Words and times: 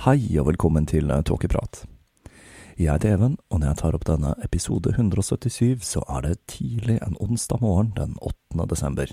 Hei 0.00 0.30
og 0.40 0.46
velkommen 0.48 0.86
til 0.88 1.10
Tåkeprat. 1.28 1.82
Jeg 2.80 2.88
heter 2.88 3.18
Even, 3.18 3.34
og 3.52 3.58
når 3.60 3.68
jeg 3.68 3.78
tar 3.82 3.96
opp 3.98 4.06
denne 4.08 4.30
episode 4.40 4.94
177, 4.94 5.84
så 5.84 6.00
er 6.08 6.24
det 6.24 6.38
tidlig 6.48 6.96
en 7.04 7.18
onsdag 7.20 7.60
morgen 7.60 7.90
den 7.98 8.14
8. 8.24 8.64
desember. 8.70 9.12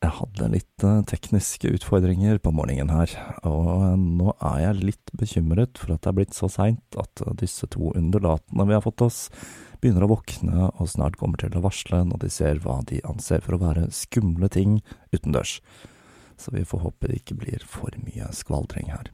Jeg 0.00 0.16
hadde 0.22 0.50
litt 0.54 0.86
tekniske 1.12 1.68
utfordringer 1.76 2.40
på 2.40 2.54
morgenen 2.56 2.96
her, 2.96 3.12
og 3.44 4.00
nå 4.00 4.32
er 4.38 4.58
jeg 4.64 4.88
litt 4.88 5.14
bekymret 5.20 5.76
for 5.76 5.92
at 5.92 6.00
det 6.00 6.14
er 6.14 6.20
blitt 6.22 6.40
så 6.40 6.48
seint 6.48 7.00
at 7.04 7.26
disse 7.44 7.68
to 7.76 7.92
underlatene 7.92 8.70
vi 8.72 8.78
har 8.78 8.88
fått 8.88 9.04
oss, 9.04 9.22
begynner 9.84 10.08
å 10.08 10.14
våkne 10.16 10.72
og 10.72 10.94
snart 10.96 11.20
kommer 11.20 11.44
til 11.44 11.60
å 11.60 11.66
varsle 11.68 12.06
når 12.08 12.24
de 12.24 12.36
ser 12.40 12.64
hva 12.64 12.80
de 12.88 13.04
anser 13.04 13.44
for 13.44 13.60
å 13.60 13.64
være 13.68 13.90
skumle 13.92 14.48
ting 14.48 14.78
utendørs. 15.12 15.58
Så 16.40 16.56
vi 16.56 16.64
får 16.64 16.88
håpe 16.88 17.12
det 17.12 17.26
ikke 17.26 17.42
blir 17.44 17.68
for 17.68 17.92
mye 18.00 18.32
skvaldring 18.32 18.96
her 18.96 19.12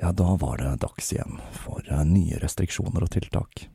ja, 0.00 0.12
da 0.12 0.36
var 0.40 0.58
det 0.58 0.76
dags 0.80 1.12
igjen 1.12 1.38
for 1.52 1.84
eh, 1.84 2.04
nye 2.08 2.40
restriksjoner 2.40 3.04
og 3.04 3.12
tiltak. 3.12 3.68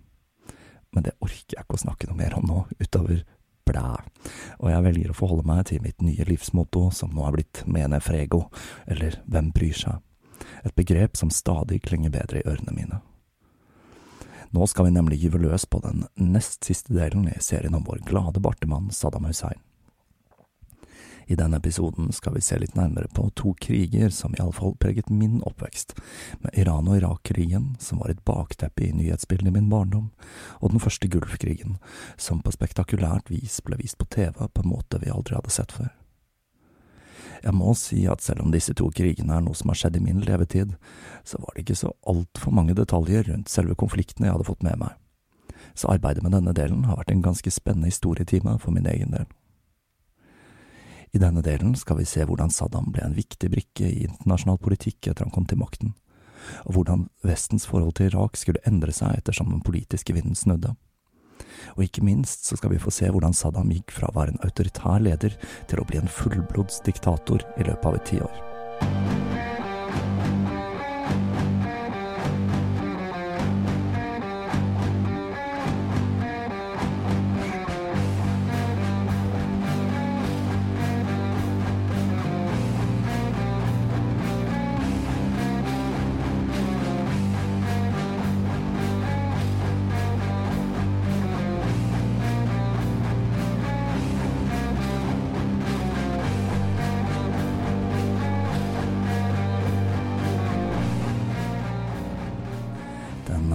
Men 0.96 1.06
det 1.06 1.18
orker 1.20 1.58
jeg 1.58 1.66
ikke 1.66 1.78
å 1.78 1.84
snakke 1.86 2.10
noe 2.10 2.18
mer 2.18 2.38
om 2.38 2.48
nå, 2.50 2.62
utover 2.80 3.24
blæ, 3.66 3.96
og 4.62 4.70
jeg 4.70 4.86
velger 4.86 5.12
å 5.12 5.18
forholde 5.18 5.48
meg 5.50 5.66
til 5.70 5.82
mitt 5.84 6.02
nye 6.06 6.26
livsmotto, 6.28 6.88
som 6.94 7.14
nå 7.14 7.26
er 7.28 7.36
blitt 7.38 7.64
mene 7.70 8.00
frego, 8.02 8.46
eller 8.86 9.20
hvem 9.26 9.52
bryr 9.56 9.78
seg, 9.78 10.02
et 10.64 10.76
begrep 10.78 11.18
som 11.18 11.34
stadig 11.34 11.82
klinger 11.86 12.14
bedre 12.14 12.42
i 12.42 12.48
ørene 12.48 12.74
mine. 12.78 13.02
Nå 14.56 14.66
skal 14.72 14.88
vi 14.88 14.96
nemlig 14.96 15.20
gyve 15.20 15.42
løs 15.42 15.66
på 15.68 15.82
den 15.84 16.06
nest 16.16 16.64
siste 16.64 16.94
delen 16.96 17.28
i 17.28 17.38
serien 17.44 17.76
om 17.76 17.84
vår 17.86 18.06
glade 18.08 18.40
bartemann 18.40 18.94
Saddam 18.94 19.26
Hussein. 19.28 19.60
I 21.26 21.36
denne 21.36 21.58
episoden 21.58 22.12
skal 22.14 22.36
vi 22.36 22.42
se 22.46 22.58
litt 22.62 22.76
nærmere 22.78 23.10
på 23.14 23.30
to 23.34 23.56
kriger 23.62 24.12
som 24.14 24.36
iallfall 24.38 24.76
preget 24.78 25.10
min 25.10 25.42
oppvekst, 25.42 25.96
med 26.40 26.54
Iran- 26.54 26.88
og 26.88 27.00
Irak-krigen, 27.00 27.76
som 27.80 28.00
var 28.04 28.14
et 28.14 28.24
bakteppe 28.26 28.86
i 28.86 28.94
nyhetsbildet 28.94 29.50
i 29.50 29.56
min 29.58 29.70
barndom, 29.70 30.12
og 30.62 30.72
den 30.72 30.84
første 30.84 31.10
Gulfkrigen, 31.10 31.78
som 32.18 32.44
på 32.46 32.54
spektakulært 32.54 33.32
vis 33.34 33.58
ble 33.66 33.80
vist 33.82 33.98
på 33.98 34.10
TV 34.10 34.38
på 34.38 34.64
en 34.66 34.70
måte 34.70 35.02
vi 35.02 35.14
aldri 35.14 35.38
hadde 35.40 35.54
sett 35.54 35.74
før. 35.74 35.94
Jeg 37.46 37.54
må 37.54 37.74
si 37.78 38.06
at 38.10 38.24
selv 38.26 38.42
om 38.42 38.54
disse 38.54 38.74
to 38.74 38.88
krigene 38.94 39.36
er 39.38 39.44
noe 39.46 39.58
som 39.58 39.70
har 39.70 39.78
skjedd 39.78 39.98
i 40.00 40.04
min 40.04 40.22
levetid, 40.26 40.76
så 41.26 41.42
var 41.42 41.54
det 41.54 41.66
ikke 41.66 41.78
så 41.78 41.92
altfor 42.10 42.54
mange 42.54 42.74
detaljer 42.78 43.28
rundt 43.30 43.52
selve 43.54 43.78
konfliktene 43.78 44.30
jeg 44.30 44.38
hadde 44.38 44.48
fått 44.48 44.66
med 44.66 44.80
meg. 44.82 44.94
Så 45.78 45.92
arbeidet 45.92 46.24
med 46.24 46.34
denne 46.34 46.54
delen 46.58 46.86
har 46.90 46.98
vært 47.02 47.12
en 47.14 47.26
ganske 47.26 47.52
spennende 47.52 47.92
historietime 47.92 48.58
for 48.62 48.74
min 48.74 48.88
egen 48.90 49.14
del. 49.14 49.28
I 51.16 51.20
denne 51.20 51.40
delen 51.40 51.76
skal 51.80 52.02
vi 52.02 52.06
se 52.08 52.26
hvordan 52.28 52.52
Saddam 52.52 52.90
ble 52.92 53.06
en 53.06 53.16
viktig 53.16 53.48
brikke 53.54 53.88
i 53.88 54.04
internasjonal 54.04 54.58
politikk 54.60 55.08
etter 55.08 55.24
han 55.24 55.32
kom 55.32 55.46
til 55.48 55.62
makten, 55.62 55.94
og 56.68 56.76
hvordan 56.76 57.06
Vestens 57.24 57.68
forhold 57.70 57.96
til 57.96 58.10
Irak 58.10 58.36
skulle 58.36 58.64
endre 58.68 58.92
seg 58.92 59.22
ettersom 59.22 59.54
den 59.54 59.64
politiske 59.64 60.16
vinden 60.18 60.36
snudde. 60.36 60.74
Og 61.78 61.86
ikke 61.88 62.04
minst 62.04 62.50
så 62.50 62.60
skal 62.60 62.74
vi 62.74 62.82
få 62.84 62.92
se 62.92 63.08
hvordan 63.08 63.36
Saddam 63.36 63.72
gikk 63.72 63.96
fra 63.96 64.12
å 64.12 64.18
være 64.18 64.36
en 64.36 64.44
autoritær 64.44 65.00
leder 65.08 65.40
til 65.72 65.80
å 65.80 65.88
bli 65.88 66.02
en 66.02 66.12
fullblods 66.12 66.84
diktator 66.84 67.48
i 67.56 67.70
løpet 67.70 67.90
av 67.92 68.00
et 68.02 68.12
tiår. 68.12 69.35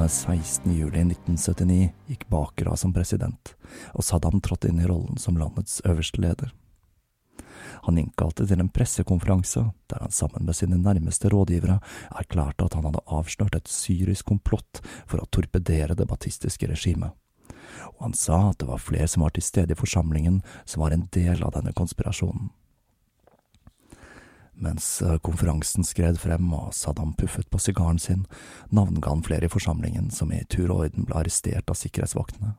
Den 0.01 0.09
16. 0.09 0.73
juli 0.73 1.01
1979 1.01 1.91
gikk 2.09 2.23
Bakra 2.33 2.73
som 2.77 2.93
president, 2.97 3.51
og 3.93 4.01
Saddam 4.01 4.41
trådte 4.41 4.71
inn 4.71 4.79
i 4.81 4.87
rollen 4.89 5.19
som 5.21 5.37
landets 5.37 5.83
øverste 5.85 6.23
leder. 6.25 6.55
Han 7.85 7.99
innkalte 8.01 8.47
til 8.49 8.63
en 8.63 8.71
pressekonferanse 8.73 9.67
der 9.93 10.01
han 10.01 10.15
sammen 10.17 10.47
med 10.49 10.57
sine 10.57 10.79
nærmeste 10.81 11.29
rådgivere 11.29 11.77
erklærte 12.17 12.65
at 12.65 12.79
han 12.79 12.89
hadde 12.89 13.05
avslørt 13.13 13.59
et 13.59 13.69
syrisk 13.69 14.31
komplott 14.33 14.81
for 15.05 15.21
å 15.21 15.29
torpedere 15.29 15.99
det 15.99 16.09
batistiske 16.09 16.73
regimet. 16.73 17.13
Og 17.99 18.07
han 18.07 18.17
sa 18.17 18.41
at 18.55 18.63
det 18.65 18.71
var 18.73 18.81
flere 18.81 19.11
som 19.11 19.27
var 19.27 19.37
til 19.37 19.45
stede 19.45 19.77
i 19.77 19.83
forsamlingen 19.83 20.41
som 20.65 20.81
var 20.81 20.97
en 20.97 21.11
del 21.13 21.45
av 21.45 21.53
denne 21.59 21.77
konspirasjonen. 21.77 22.49
Mens 24.61 25.03
eh, 25.03 25.17
konferansen 25.19 25.85
skred 25.89 26.19
frem 26.21 26.51
og 26.53 26.75
Saddam 26.77 27.15
puffet 27.17 27.49
på 27.51 27.59
sigaren 27.59 27.99
sin, 27.99 28.27
navnga 28.69 29.09
han 29.09 29.23
flere 29.25 29.49
i 29.49 29.53
forsamlingen 29.53 30.11
som 30.13 30.33
i 30.37 30.43
tur 30.53 30.69
og 30.69 30.83
orden 30.85 31.07
ble 31.09 31.17
arrestert 31.17 31.73
av 31.73 31.79
sikkerhetsvaktene. 31.81 32.53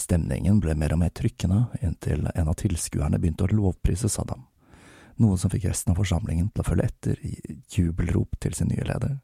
Stemningen 0.00 0.62
ble 0.64 0.72
mer 0.80 0.94
og 0.94 1.02
mer 1.02 1.12
trykkende 1.12 1.66
inntil 1.84 2.24
en 2.32 2.48
av 2.48 2.56
tilskuerne 2.56 3.20
begynte 3.20 3.44
å 3.44 3.52
lovprise 3.52 4.08
Saddam, 4.08 4.46
noe 5.20 5.36
som 5.36 5.52
fikk 5.52 5.68
resten 5.68 5.92
av 5.92 6.00
forsamlingen 6.00 6.48
til 6.48 6.64
å 6.64 6.68
følge 6.70 6.88
etter 6.88 7.20
i 7.28 7.34
jubelrop 7.76 8.40
til 8.40 8.56
sin 8.56 8.72
nye 8.72 8.88
leder. 8.88 9.18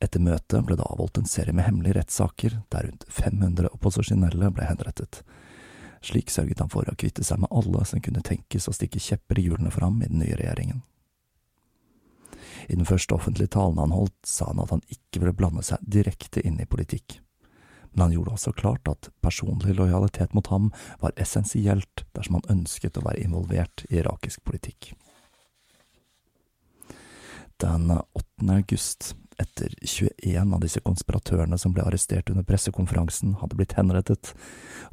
Etter 0.00 0.24
møtet 0.24 0.64
ble 0.64 0.80
det 0.80 0.88
avholdt 0.88 1.20
en 1.20 1.28
serie 1.28 1.52
med 1.52 1.68
hemmelige 1.68 2.00
rettssaker 2.00 2.62
der 2.72 2.88
rundt 2.88 3.04
500 3.12 3.68
opposisjonelle 3.76 4.48
ble 4.56 4.72
henrettet. 4.72 5.20
Slik 6.04 6.30
sørget 6.30 6.60
han 6.60 6.72
for 6.72 6.88
å 6.88 6.96
kvitte 7.00 7.24
seg 7.24 7.40
med 7.40 7.52
alle 7.54 7.84
som 7.88 8.02
kunne 8.04 8.24
tenkes 8.24 8.68
å 8.68 8.74
stikke 8.76 9.00
kjepper 9.00 9.40
i 9.40 9.46
hjulene 9.46 9.72
for 9.72 9.86
ham 9.86 10.02
i 10.02 10.10
den 10.10 10.20
nye 10.20 10.36
regjeringen. 10.36 10.82
I 12.68 12.76
den 12.76 12.88
første 12.88 13.16
offentlige 13.16 13.54
talen 13.56 13.80
han 13.80 13.92
holdt, 13.92 14.16
sa 14.28 14.50
han 14.50 14.60
at 14.60 14.72
han 14.72 14.84
ikke 14.92 15.22
ville 15.22 15.36
blande 15.36 15.64
seg 15.64 15.80
direkte 15.84 16.44
inn 16.44 16.60
i 16.60 16.68
politikk 16.68 17.18
men 17.94 18.02
han 18.02 18.12
gjorde 18.12 18.34
også 18.34 18.52
klart 18.52 18.88
at 18.90 19.08
personlig 19.22 19.76
lojalitet 19.78 20.34
mot 20.34 20.46
ham 20.50 20.72
var 20.98 21.14
essensielt 21.16 22.02
dersom 22.16 22.40
han 22.40 22.48
ønsket 22.58 22.98
å 22.98 23.04
være 23.06 23.22
involvert 23.22 23.84
i 23.88 24.00
irakisk 24.00 24.42
politikk. 24.44 24.92
Den 27.62 27.92
8. 27.94 28.24
august, 28.50 29.12
etter 29.38 29.74
21 29.82 30.54
av 30.54 30.60
disse 30.62 30.80
konspiratørene 30.84 31.58
som 31.58 31.74
ble 31.74 31.84
arrestert 31.84 32.30
under 32.32 32.46
pressekonferansen, 32.46 33.36
hadde 33.40 33.58
blitt 33.58 33.74
henrettet, 33.78 34.32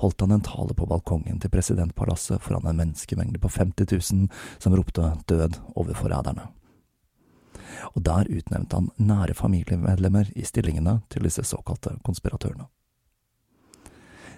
holdt 0.01 0.21
han 0.23 0.35
en 0.35 0.45
tale 0.45 0.75
på 0.77 0.87
balkongen 0.89 1.39
til 1.41 1.53
presidentpalasset 1.53 2.41
foran 2.43 2.67
en 2.69 2.79
menneskemengde 2.81 3.41
på 3.41 3.51
50 3.51 3.91
000 3.91 4.27
som 4.63 4.75
ropte 4.77 5.13
død 5.31 5.61
over 5.75 5.97
forræderne. 5.97 6.49
Og 7.95 8.03
der 8.05 8.29
utnevnte 8.29 8.77
han 8.77 8.91
nære 8.97 9.35
familiemedlemmer 9.37 10.31
i 10.35 10.45
stillingene 10.45 10.99
til 11.09 11.25
disse 11.25 11.43
såkalte 11.47 11.95
konspiratørene. 12.05 12.67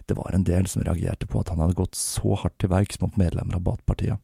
Det 0.05 0.17
var 0.19 0.33
en 0.33 0.43
del 0.43 0.67
som 0.67 0.83
reagerte 0.83 1.27
på 1.27 1.39
at 1.39 1.49
han 1.53 1.61
hadde 1.63 1.79
gått 1.79 1.95
så 1.95 2.35
hardt 2.35 2.57
til 2.59 2.71
verks 2.73 2.99
mot 3.01 3.15
medlemmer 3.19 3.55
av 3.55 3.63
Baath-partiet. 3.63 4.19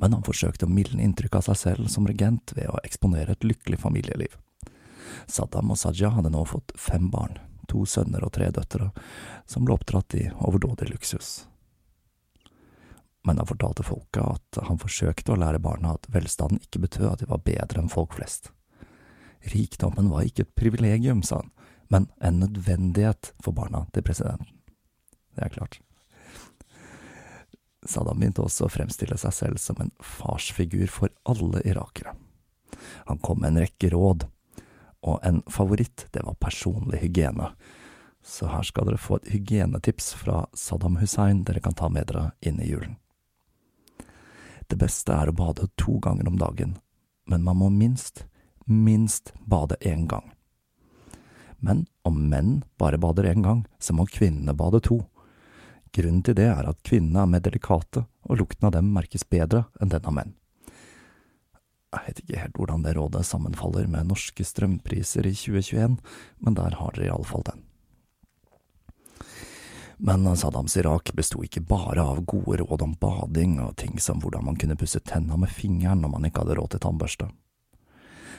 Men 0.00 0.16
han 0.16 0.24
forsøkte 0.26 0.66
å 0.66 0.72
mildne 0.72 1.04
inntrykk 1.04 1.38
av 1.38 1.46
seg 1.50 1.60
selv 1.60 1.92
som 1.92 2.06
regent 2.08 2.54
ved 2.56 2.70
å 2.70 2.80
eksponere 2.86 3.36
et 3.36 3.46
lykkelig 3.46 3.80
familieliv. 3.82 4.36
Saddam 5.26 5.72
og 5.72 5.78
Sajja 5.80 6.12
hadde 6.14 6.32
nå 6.32 6.44
fått 6.48 6.72
fem 6.78 7.10
barn, 7.12 7.38
to 7.68 7.84
sønner 7.88 8.24
og 8.24 8.34
tre 8.36 8.50
døtre, 8.54 8.90
som 9.46 9.66
ble 9.66 9.76
oppdratt 9.76 10.16
i 10.18 10.28
overdådig 10.40 10.90
luksus. 10.92 11.44
Men 13.22 13.38
han 13.38 13.46
fortalte 13.46 13.86
folket 13.86 14.22
at 14.24 14.64
han 14.66 14.80
forsøkte 14.82 15.34
å 15.34 15.38
lære 15.38 15.62
barna 15.62 15.94
at 15.94 16.08
velstanden 16.10 16.62
ikke 16.64 16.82
betød 16.88 17.08
at 17.12 17.22
de 17.22 17.30
var 17.30 17.44
bedre 17.46 17.84
enn 17.84 17.92
folk 17.92 18.16
flest. 18.18 18.50
Rikdommen 19.52 20.10
var 20.10 20.26
ikke 20.26 20.46
et 20.46 20.56
privilegium, 20.58 21.22
sa 21.22 21.42
han, 21.42 21.52
men 21.92 22.08
en 22.24 22.40
nødvendighet 22.42 23.32
for 23.42 23.54
barna 23.54 23.84
til 23.94 24.06
presidenten. 24.06 24.50
Det 25.36 25.46
er 25.46 25.54
klart. 25.54 25.80
Saddam 27.82 28.20
begynte 28.20 28.44
også 28.44 28.68
å 28.68 28.72
fremstille 28.72 29.16
seg 29.18 29.34
selv 29.34 29.60
som 29.62 29.80
en 29.82 29.90
farsfigur 29.98 30.86
for 30.90 31.10
alle 31.28 31.62
irakere. 31.66 32.14
Han 33.10 33.18
kom 33.18 33.42
med 33.42 33.52
en 33.52 33.62
rekke 33.64 33.90
råd, 33.92 34.26
og 35.02 35.18
en 35.26 35.42
favoritt, 35.50 36.06
det 36.14 36.22
var 36.22 36.38
personlig 36.38 37.02
hygiene. 37.02 37.50
Så 38.22 38.46
her 38.46 38.62
skal 38.62 38.86
dere 38.86 39.02
få 39.02 39.18
et 39.18 39.32
hygienetips 39.34 40.12
fra 40.14 40.44
Saddam 40.54 41.00
Hussein 41.00 41.42
dere 41.42 41.60
kan 41.60 41.74
ta 41.74 41.88
med 41.90 42.06
dere 42.12 42.30
inn 42.40 42.60
i 42.62 42.68
julen. 42.70 42.94
Det 44.70 44.78
beste 44.78 45.12
er 45.12 45.28
å 45.28 45.36
bade 45.36 45.66
to 45.76 45.98
ganger 46.00 46.30
om 46.30 46.38
dagen, 46.38 46.76
men 47.26 47.42
man 47.42 47.58
må 47.58 47.68
minst, 47.68 48.24
minst 48.64 49.34
bade 49.44 49.76
én 49.82 50.06
gang. 50.06 50.30
Men 51.58 51.84
om 52.06 52.28
menn 52.30 52.62
bare 52.78 52.98
bader 52.98 53.26
én 53.30 53.42
gang, 53.42 53.66
så 53.78 53.94
må 53.94 54.06
kvinnene 54.06 54.54
bade 54.54 54.80
to. 54.86 55.02
Grunnen 55.92 56.22
til 56.24 56.36
det 56.38 56.48
er 56.48 56.68
at 56.68 56.80
kvinnene 56.88 57.24
er 57.24 57.32
mer 57.34 57.42
delikate, 57.44 58.06
og 58.24 58.38
lukten 58.40 58.68
av 58.68 58.72
dem 58.76 58.88
merkes 58.94 59.26
bedre 59.28 59.66
enn 59.80 59.92
den 59.92 60.06
av 60.08 60.16
menn. 60.16 60.32
Jeg 61.92 62.06
vet 62.06 62.22
ikke 62.22 62.38
helt 62.40 62.56
hvordan 62.56 62.86
det 62.86 62.94
rådet 62.96 63.26
sammenfaller 63.28 63.90
med 63.92 64.08
norske 64.08 64.46
strømpriser 64.48 65.28
i 65.28 65.34
2021, 65.36 65.98
men 66.40 66.56
der 66.56 66.78
har 66.78 66.96
dere 66.96 67.10
iallfall 67.10 67.44
den. 67.50 67.60
Men 70.02 70.24
Saddams 70.36 70.78
Irak 70.80 71.12
besto 71.14 71.44
ikke 71.44 71.60
bare 71.60 72.02
av 72.02 72.24
gode 72.24 72.56
råd 72.62 72.82
om 72.82 72.96
bading 72.98 73.60
og 73.62 73.76
ting 73.78 74.00
som 74.00 74.18
hvordan 74.24 74.48
man 74.48 74.56
kunne 74.58 74.78
pusse 74.80 74.98
tenna 75.04 75.36
med 75.36 75.52
fingeren 75.52 76.00
når 76.02 76.14
man 76.16 76.26
ikke 76.26 76.42
hadde 76.42 76.56
råd 76.58 76.72
til 76.72 76.82
tannbørste. 76.86 77.28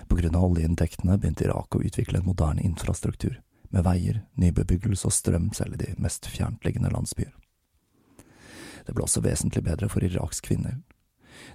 På 0.09 0.17
grunn 0.17 0.35
av 0.35 0.49
oljeinntektene 0.49 1.15
begynte 1.21 1.45
Irak 1.45 1.77
å 1.77 1.85
utvikle 1.85 2.19
en 2.19 2.27
moderne 2.27 2.65
infrastruktur, 2.65 3.37
med 3.69 3.85
veier, 3.85 4.19
nybebyggelse 4.35 5.07
og 5.07 5.15
strøm 5.15 5.47
selv 5.55 5.77
i 5.77 5.85
de 5.85 5.93
mest 6.01 6.27
fjerntliggende 6.27 6.91
landsbyer. 6.91 7.31
Det 8.85 8.95
ble 8.95 9.05
også 9.05 9.23
vesentlig 9.23 9.63
bedre 9.65 9.89
for 9.91 10.03
Iraks 10.05 10.43
kvinner. 10.43 10.81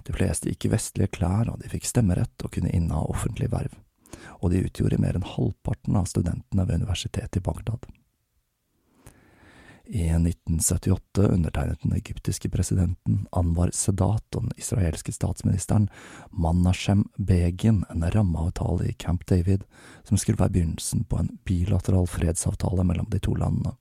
De 0.05 0.15
fleste 0.15 0.49
gikk 0.49 0.67
i 0.67 0.73
vestlige 0.73 1.13
klær, 1.19 1.51
og 1.51 1.61
de 1.61 1.71
fikk 1.71 1.87
stemmerett 1.87 2.45
og 2.45 2.53
kunne 2.55 2.71
inneha 2.73 3.05
offentlige 3.11 3.53
verv, 3.53 3.77
og 4.41 4.51
de 4.51 4.65
utgjorde 4.67 4.99
mer 5.01 5.17
enn 5.17 5.31
halvparten 5.35 5.97
av 5.99 6.09
studentene 6.11 6.67
ved 6.67 6.83
universitetet 6.83 7.39
i 7.39 7.45
Bagdad. 7.45 7.87
I 9.89 10.03
1978 10.09 11.23
undertegnet 11.33 11.81
den 11.81 11.95
egyptiske 11.97 12.49
presidenten 12.53 13.23
Anwar 13.33 13.71
Sedat 13.73 14.35
og 14.37 14.43
den 14.43 14.51
israelske 14.61 15.09
statsministeren 15.15 15.87
Manashem 16.29 17.07
Begin 17.17 17.81
en 17.89 18.05
rammeavtale 18.13 18.91
i 18.91 18.93
Camp 19.01 19.25
David 19.25 19.65
som 20.05 20.21
skulle 20.21 20.37
være 20.37 20.53
begynnelsen 20.59 21.07
på 21.09 21.17
en 21.17 21.31
bilateral 21.41 22.05
fredsavtale 22.05 22.85
mellom 22.85 23.09
de 23.09 23.17
to 23.17 23.33
landene. 23.33 23.73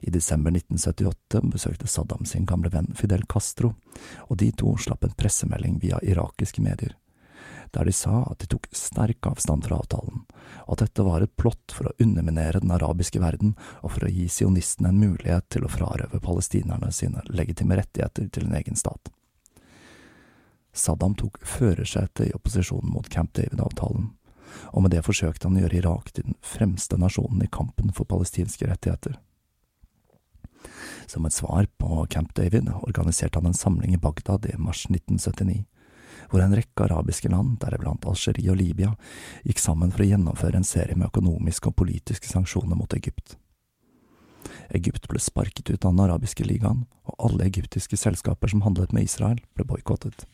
I 0.00 0.10
desember 0.14 0.54
1978 0.54 1.42
besøkte 1.52 1.90
Saddam 1.90 2.24
sin 2.24 2.46
gamle 2.46 2.70
venn 2.72 2.94
Fidel 2.94 3.24
Castro, 3.28 3.74
og 4.28 4.38
de 4.38 4.52
to 4.52 4.76
slapp 4.78 5.04
en 5.04 5.16
pressemelding 5.18 5.80
via 5.82 6.00
irakiske 6.02 6.62
medier 6.62 6.96
der 7.70 7.84
de 7.84 7.92
sa 7.92 8.22
at 8.30 8.38
de 8.38 8.46
tok 8.46 8.68
sterk 8.72 9.26
avstand 9.26 9.66
fra 9.66 9.78
avtalen, 9.82 10.24
og 10.66 10.74
at 10.74 10.84
dette 10.86 11.04
var 11.04 11.24
et 11.24 11.34
plott 11.36 11.74
for 11.74 11.88
å 11.88 11.94
underminere 12.02 12.62
den 12.62 12.72
arabiske 12.74 13.20
verden 13.22 13.54
og 13.82 13.92
for 13.94 14.06
å 14.06 14.12
gi 14.12 14.28
sionistene 14.32 14.92
en 14.92 15.00
mulighet 15.02 15.48
til 15.52 15.66
å 15.66 15.72
frarøve 15.72 16.20
palestinerne 16.24 16.90
sine 16.94 17.24
legitime 17.28 17.78
rettigheter 17.80 18.30
til 18.32 18.48
en 18.48 18.58
egen 18.60 18.78
stat. 18.78 19.12
Saddam 20.72 21.16
tok 21.18 21.40
førersetet 21.42 22.28
i 22.28 22.34
opposisjonen 22.36 22.92
mot 22.94 23.08
Camp 23.12 23.34
David-avtalen, 23.36 24.12
og 24.72 24.84
med 24.84 24.94
det 24.94 25.04
forsøkte 25.04 25.48
han 25.48 25.58
å 25.58 25.64
gjøre 25.66 25.80
Irak 25.82 26.12
til 26.14 26.30
den 26.30 26.38
fremste 26.44 26.96
nasjonen 27.00 27.42
i 27.44 27.50
kampen 27.52 27.92
for 27.92 28.08
palestinske 28.08 28.68
rettigheter. 28.70 29.18
Som 31.06 31.26
et 31.26 31.36
svar 31.36 31.66
på 31.80 32.04
Camp 32.10 32.34
David 32.36 32.70
organiserte 32.82 33.40
han 33.40 33.50
en 33.50 33.56
samling 33.56 33.94
i 33.94 34.00
Bagdad 34.02 34.46
i 34.50 34.56
mars 34.60 34.86
1979 34.90 35.64
hvor 36.28 36.42
en 36.42 36.54
rekke 36.56 36.84
arabiske 36.84 37.30
land, 37.32 37.56
deriblant 37.62 38.06
Algerie 38.08 38.52
og 38.52 38.58
Libya, 38.60 38.94
gikk 39.46 39.60
sammen 39.62 39.92
for 39.94 40.04
å 40.04 40.08
gjennomføre 40.10 40.60
en 40.60 40.66
serie 40.66 40.96
med 40.96 41.08
økonomiske 41.08 41.70
og 41.70 41.78
politiske 41.78 42.28
sanksjoner 42.28 42.76
mot 42.76 42.96
Egypt. 42.96 43.36
Egypt 44.76 45.08
ble 45.08 45.20
sparket 45.22 45.70
ut 45.70 45.84
av 45.84 45.94
den 45.94 46.04
arabiske 46.04 46.44
ligaen, 46.44 46.84
og 47.08 47.16
alle 47.24 47.48
egyptiske 47.48 47.96
selskaper 47.96 48.52
som 48.52 48.64
handlet 48.66 48.92
med 48.92 49.08
Israel, 49.08 49.40
ble 49.56 49.64
boikottet. 49.68 50.26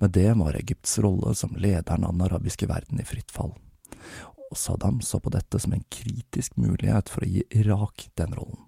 Med 0.00 0.12
det 0.16 0.30
var 0.36 0.56
Egypts 0.56 0.98
rolle 1.00 1.34
som 1.36 1.56
lederen 1.56 2.04
av 2.04 2.14
den 2.14 2.24
arabiske 2.28 2.68
verden 2.68 3.00
i 3.00 3.08
fritt 3.08 3.32
fall, 3.32 3.52
og 4.50 4.58
Saddam 4.58 5.00
så 5.00 5.20
på 5.22 5.30
dette 5.30 5.58
som 5.62 5.72
en 5.72 5.84
kritisk 5.88 6.56
mulighet 6.58 7.08
for 7.08 7.24
å 7.24 7.30
gi 7.30 7.44
Irak 7.50 8.08
den 8.18 8.34
rollen. 8.34 8.66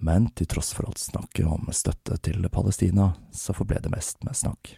Men 0.00 0.30
til 0.34 0.48
tross 0.48 0.72
for 0.72 0.88
alt 0.88 0.98
snakket 0.98 1.46
om 1.46 1.68
støtte 1.76 2.16
til 2.24 2.48
Palestina, 2.48 3.12
så 3.32 3.54
forble 3.54 3.82
det 3.84 3.92
mest 3.92 4.22
med 4.24 4.36
snakk, 4.36 4.72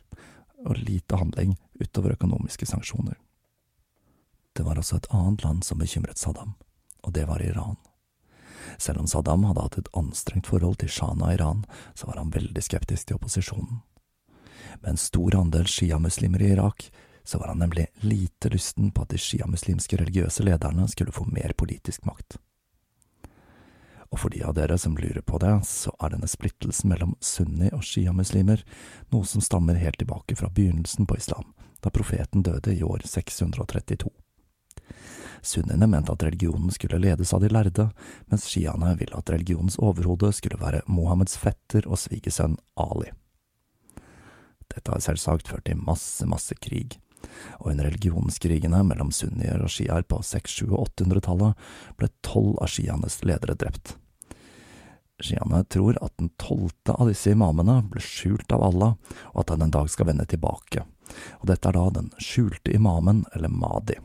og 0.67 0.81
lite 0.83 1.17
handling 1.17 1.55
utover 1.79 2.17
økonomiske 2.17 2.67
sanksjoner. 2.67 3.17
Det 4.53 4.67
var 4.67 4.79
også 4.79 4.99
et 4.99 5.09
annet 5.15 5.45
land 5.45 5.63
som 5.65 5.79
bekymret 5.81 6.19
Saddam, 6.19 6.57
og 7.07 7.15
det 7.15 7.25
var 7.31 7.43
Iran. 7.43 7.79
Selv 8.79 9.01
om 9.01 9.07
Saddam 9.07 9.47
hadde 9.47 9.63
hatt 9.63 9.79
et 9.79 9.93
anstrengt 9.97 10.51
forhold 10.51 10.81
til 10.83 10.91
Shana 10.91 11.31
av 11.31 11.39
Iran, 11.39 11.65
så 11.95 12.11
var 12.11 12.19
han 12.21 12.35
veldig 12.35 12.63
skeptisk 12.63 13.09
til 13.09 13.21
opposisjonen. 13.21 13.81
Med 14.83 14.91
en 14.95 15.01
stor 15.01 15.39
andel 15.39 15.67
sjiamuslimer 15.71 16.43
i 16.43 16.53
Irak, 16.57 16.91
så 17.25 17.39
var 17.39 17.53
han 17.53 17.59
nemlig 17.59 17.87
lite 18.01 18.49
lysten 18.49 18.91
på 18.91 19.03
at 19.03 19.13
de 19.13 19.19
sjiamuslimske 19.21 19.97
religiøse 19.97 20.45
lederne 20.47 20.89
skulle 20.89 21.15
få 21.15 21.27
mer 21.31 21.55
politisk 21.59 22.05
makt 22.09 22.39
Og 24.11 24.21
for 24.21 24.29
de 24.35 24.43
av 24.45 24.55
dere 24.55 24.77
som 24.79 24.97
lurer 24.97 25.23
på 25.25 25.39
det, 25.41 25.55
så 25.65 25.95
er 26.01 26.13
denne 26.13 26.29
splittelsen 26.29 26.91
mellom 26.93 27.15
sunni- 27.21 27.73
og 27.73 27.85
sjiamuslimer 27.87 28.65
noe 29.15 29.25
som 29.25 29.41
stammer 29.41 29.81
helt 29.81 29.99
tilbake 29.99 30.37
fra 30.37 30.51
begynnelsen 30.53 31.09
på 31.09 31.17
islam, 31.17 31.55
da 31.81 31.91
profeten 31.91 32.43
døde 32.43 32.75
i 32.75 32.83
år 32.85 33.07
632. 33.09 34.11
Sunniene 35.43 35.87
mente 35.87 36.13
at 36.13 36.23
religionen 36.23 36.71
skulle 36.71 37.01
ledes 37.03 37.33
av 37.35 37.41
de 37.43 37.49
lærde, 37.51 37.89
mens 38.31 38.47
sjiaene 38.47 38.95
ville 39.01 39.17
at 39.19 39.31
religionens 39.33 39.79
overhode 39.83 40.31
skulle 40.37 40.61
være 40.61 40.85
Mohammeds 40.87 41.35
fetter 41.41 41.89
og 41.89 41.99
svigersønn 41.99 42.55
Ali. 42.79 43.11
Dette 44.71 44.93
har 44.93 45.03
selvsagt 45.03 45.51
ført 45.51 45.67
til 45.67 45.83
masse, 45.83 46.25
masse 46.31 46.55
krig, 46.63 47.01
og 47.59 47.71
under 47.73 47.89
religionskrigene 47.89 48.83
mellom 48.87 49.13
sunnier 49.15 49.63
og 49.63 49.73
sjiaer 49.73 50.07
på 50.09 50.21
600-, 50.23 50.69
700- 50.69 50.79
og 50.79 50.89
800-tallet 50.97 51.67
ble 52.01 52.09
tolv 52.27 52.57
av 52.63 52.71
sjiaenes 52.73 53.21
ledere 53.27 53.59
drept. 53.59 53.97
Sjiaene 55.23 55.65
tror 55.71 55.99
at 56.03 56.15
den 56.19 56.33
tolvte 56.41 56.97
av 56.99 57.11
disse 57.11 57.31
imamene 57.31 57.79
ble 57.91 58.03
skjult 58.03 58.53
av 58.53 58.65
Allah, 58.67 58.97
og 59.33 59.45
at 59.45 59.53
han 59.55 59.63
en 59.67 59.75
dag 59.75 59.91
skal 59.91 60.09
vende 60.11 60.27
tilbake, 60.27 60.87
og 61.41 61.51
dette 61.51 61.69
er 61.69 61.79
da 61.79 61.85
den 61.99 62.11
skjulte 62.19 62.75
imamen, 62.75 63.25
eller 63.37 63.53
Mahdi. 63.53 63.99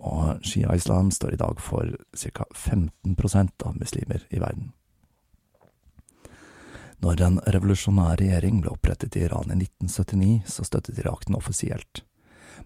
Og 0.00 0.44
shia-islam 0.44 1.10
står 1.12 1.34
i 1.34 1.40
dag 1.40 1.60
for 1.60 1.96
ca. 2.16 2.44
15% 2.56 3.66
av 3.68 3.80
muslimer 3.80 4.24
i 4.30 4.40
verden. 4.40 4.70
Når 7.00 7.22
en 7.24 7.40
revolusjonær 7.48 8.18
regjering 8.20 8.60
ble 8.60 8.74
opprettet 8.74 9.16
i 9.16 9.24
Iran 9.24 9.48
i 9.52 9.56
1979, 9.56 10.42
så 10.52 10.64
støttet 10.68 11.00
Irak 11.00 11.24
den 11.28 11.36
offisielt. 11.38 12.02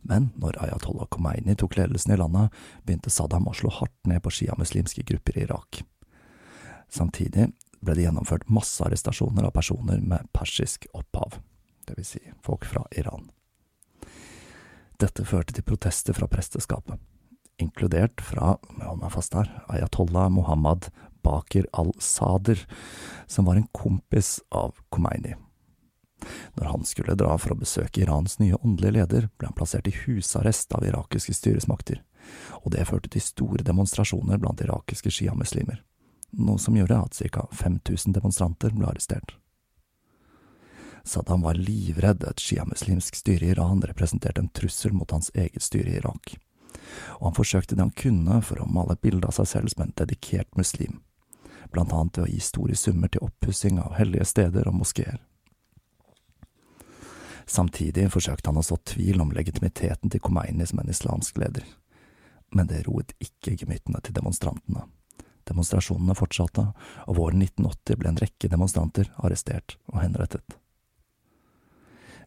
Men 0.03 0.31
når 0.41 0.59
Ayatollah 0.65 1.09
Khomeini 1.13 1.57
tok 1.59 1.77
ledelsen 1.79 2.15
i 2.15 2.19
landet, 2.21 2.55
begynte 2.85 3.13
Saddam 3.13 3.49
å 3.49 3.55
slå 3.57 3.73
hardt 3.79 3.97
ned 4.11 4.23
på 4.25 4.33
sjiamuslimske 4.33 5.05
grupper 5.07 5.39
i 5.39 5.47
Irak. 5.47 5.83
Samtidig 6.93 7.51
ble 7.85 7.97
det 7.97 8.07
gjennomført 8.07 8.49
massearrestasjoner 8.49 9.49
av 9.49 9.55
personer 9.57 10.01
med 10.01 10.29
persisk 10.37 10.87
opphav, 10.93 11.41
vil 11.91 12.07
si 12.07 12.21
folk 12.43 12.65
fra 12.67 12.85
Iran. 12.97 13.29
Dette 15.01 15.27
førte 15.27 15.53
til 15.57 15.67
protester 15.67 16.17
fra 16.17 16.29
presteskapet, 16.31 17.01
inkludert 17.61 18.23
fra, 18.25 18.55
hold 18.81 19.03
meg 19.03 19.13
fast 19.15 19.35
her, 19.37 19.51
ayatollah 19.69 20.31
Mohammad 20.33 20.89
Bakir 21.25 21.67
al-Sader, 21.73 22.61
som 23.27 23.49
var 23.49 23.59
en 23.59 23.69
kompis 23.73 24.39
av 24.55 24.79
Khomeini. 24.95 25.35
Når 26.59 26.71
han 26.71 26.85
skulle 26.89 27.17
dra 27.19 27.37
for 27.39 27.55
å 27.55 27.61
besøke 27.61 28.03
Irans 28.05 28.39
nye 28.41 28.59
åndelige 28.61 28.99
leder, 28.99 29.31
ble 29.39 29.51
han 29.51 29.57
plassert 29.57 29.89
i 29.91 29.97
husarrest 30.05 30.75
av 30.75 30.87
irakiske 30.87 31.35
styresmakter, 31.37 32.03
og 32.63 32.73
det 32.77 32.87
førte 32.89 33.13
til 33.13 33.25
store 33.25 33.67
demonstrasjoner 33.67 34.41
blant 34.41 34.63
irakiske 34.65 35.13
sjiamuslimer 35.13 35.83
noe 36.39 36.59
som 36.59 36.77
gjorde 36.77 36.99
at 36.99 37.23
ca 37.33 37.47
5000 37.53 38.13
demonstranter 38.13 38.71
ble 38.71 38.87
arrestert. 38.87 39.37
Saddam 41.05 41.43
var 41.45 41.55
livredd 41.55 42.25
et 42.25 42.41
sjiamuslimsk 42.41 43.17
styre 43.17 43.47
i 43.47 43.53
Iran 43.53 43.83
representerte 43.85 44.41
en 44.41 44.49
trussel 44.49 44.95
mot 44.97 45.11
hans 45.13 45.31
eget 45.35 45.63
styre 45.63 45.93
i 45.93 45.99
Irak, 46.01 46.39
og 47.21 47.27
han 47.29 47.37
forsøkte 47.37 47.77
det 47.77 47.85
han 47.85 47.99
kunne 47.99 48.41
for 48.43 48.63
å 48.63 48.71
male 48.71 48.97
et 48.97 49.05
bilde 49.05 49.29
av 49.29 49.37
seg 49.37 49.51
selv 49.51 49.75
som 49.75 49.85
en 49.85 49.93
dedikert 50.01 50.49
muslim, 50.57 51.03
blant 51.73 51.93
annet 51.93 52.19
ved 52.19 52.29
å 52.29 52.33
gi 52.33 52.41
store 52.41 52.79
summer 52.79 53.13
til 53.13 53.27
oppussing 53.29 53.81
av 53.83 53.99
hellige 53.99 54.25
steder 54.33 54.71
og 54.71 54.81
moskeer. 54.81 55.21
Samtidig 57.47 58.09
forsøkte 58.13 58.51
han 58.51 58.59
å 58.61 58.65
så 58.65 58.79
tvil 58.89 59.21
om 59.21 59.33
legitimiteten 59.35 60.11
til 60.11 60.23
Khomeini 60.25 60.67
som 60.67 60.81
en 60.81 60.91
islamsk 60.91 61.39
leder, 61.43 61.65
men 62.55 62.71
det 62.71 62.85
roet 62.89 63.13
ikke 63.21 63.57
gemyttene 63.61 64.01
til 64.05 64.17
demonstrantene. 64.17 64.87
Demonstrasjonene 65.45 66.17
fortsatte, 66.17 66.71
og 67.05 67.19
våren 67.19 67.43
1980 67.45 68.01
ble 68.01 68.13
en 68.13 68.21
rekke 68.23 68.49
demonstranter 68.49 69.11
arrestert 69.21 69.77
og 69.93 70.01
henrettet. 70.01 70.57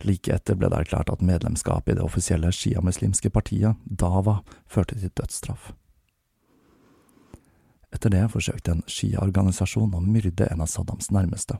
Like 0.06 0.30
etter 0.36 0.54
ble 0.54 0.70
det 0.70 0.84
erklært 0.84 1.10
at 1.10 1.24
medlemskapet 1.26 1.96
i 1.96 1.98
det 1.98 2.06
offisielle 2.06 2.52
sjiamuslimske 2.54 3.32
partiet, 3.34 3.80
Dava, 3.86 4.44
førte 4.70 5.00
til 5.00 5.10
dødsstraff. 5.18 5.72
Etter 7.96 8.14
det 8.14 8.28
forsøkte 8.30 8.76
en 8.76 8.86
sjiaorganisasjon 8.86 9.96
å 9.98 10.04
myrde 10.04 10.46
en 10.52 10.62
av 10.62 10.70
Saddams 10.70 11.10
nærmeste. 11.10 11.58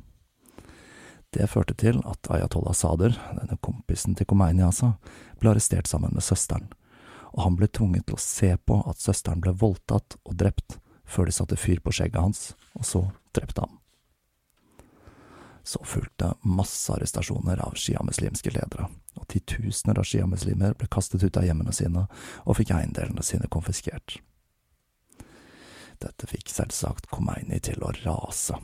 Det 1.38 1.46
førte 1.52 1.76
til 1.78 2.00
at 2.10 2.28
Ayatollah 2.34 2.74
Sader, 2.74 3.14
denne 3.38 3.60
kompisen 3.62 4.16
til 4.18 4.26
Khomeini 4.26 4.64
altså, 4.66 4.96
ble 5.38 5.52
arrestert 5.52 5.86
sammen 5.86 6.16
med 6.16 6.26
søsteren, 6.26 6.72
og 7.36 7.44
han 7.44 7.58
ble 7.60 7.68
tvunget 7.70 8.08
til 8.08 8.18
å 8.18 8.24
se 8.24 8.50
på 8.66 8.80
at 8.90 9.04
søsteren 9.04 9.44
ble 9.44 9.54
voldtatt 9.54 10.16
og 10.24 10.38
drept 10.40 10.80
før 11.06 11.30
de 11.30 11.36
satte 11.38 11.60
fyr 11.62 11.84
på 11.84 11.94
skjegget 11.94 12.24
hans, 12.24 12.40
og 12.74 12.88
så 12.90 13.02
drepte 13.38 13.68
ham. 13.68 13.76
Så 15.68 15.84
fulgte 15.86 16.32
masse 16.42 16.90
arrestasjoner 16.96 17.62
av 17.62 17.78
sjiamuslimske 17.78 18.56
ledere, 18.56 18.88
og 19.20 19.28
titusener 19.30 20.02
av 20.02 20.08
sjiamuslimer 20.10 20.74
ble 20.80 20.90
kastet 20.90 21.22
ut 21.22 21.38
av 21.38 21.46
hjemmene 21.46 21.76
sine 21.76 22.08
og 22.48 22.58
fikk 22.58 22.74
eiendelene 22.80 23.22
sine 23.22 23.52
konfiskert. 23.54 24.18
Dette 26.02 26.30
fikk 26.34 26.50
selvsagt 26.50 27.12
Khomeini 27.14 27.62
til 27.62 27.86
å 27.86 27.94
rase, 28.02 28.58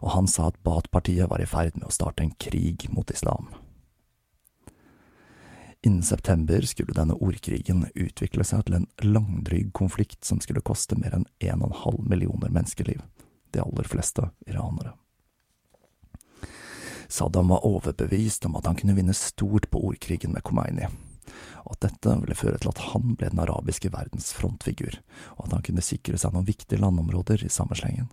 og 0.00 0.12
han 0.14 0.28
sa 0.30 0.48
at 0.48 0.60
Baath-partiet 0.66 1.30
var 1.30 1.42
i 1.42 1.48
ferd 1.48 1.76
med 1.78 1.88
å 1.88 1.94
starte 1.94 2.24
en 2.24 2.34
krig 2.40 2.88
mot 2.92 3.10
islam. 3.10 3.50
Innen 5.86 6.02
september 6.02 6.60
skulle 6.66 6.94
denne 6.96 7.14
ordkrigen 7.22 7.84
utvikle 7.94 8.44
seg 8.44 8.64
til 8.66 8.80
en 8.80 8.88
langdryg 9.04 9.70
konflikt 9.72 10.24
som 10.26 10.40
skulle 10.42 10.64
koste 10.66 10.98
mer 10.98 11.14
enn 11.14 11.28
1,5 11.38 12.00
millioner 12.02 12.50
menneskeliv, 12.50 13.04
de 13.54 13.62
aller 13.62 13.86
fleste 13.86 14.26
iranere. 14.46 14.96
Saddam 17.08 17.48
var 17.54 17.64
overbevist 17.64 18.44
om 18.44 18.58
at 18.58 18.66
han 18.68 18.76
kunne 18.76 18.96
vinne 18.98 19.14
stort 19.16 19.70
på 19.70 19.80
ordkrigen 19.80 20.34
med 20.34 20.44
Khomeini, 20.44 20.90
og 21.64 21.76
at 21.76 21.86
dette 21.86 22.16
ville 22.24 22.36
føre 22.36 22.58
til 22.60 22.72
at 22.72 22.82
han 22.90 23.14
ble 23.14 23.30
den 23.30 23.40
arabiske 23.40 23.92
verdens 23.94 24.34
frontfigur, 24.36 24.98
og 25.38 25.46
at 25.46 25.56
han 25.56 25.64
kunne 25.70 25.84
sikre 25.84 26.18
seg 26.20 26.34
noen 26.34 26.48
viktige 26.48 26.82
landområder 26.82 27.46
i 27.46 27.52
samme 27.52 27.78
slengen. 27.78 28.10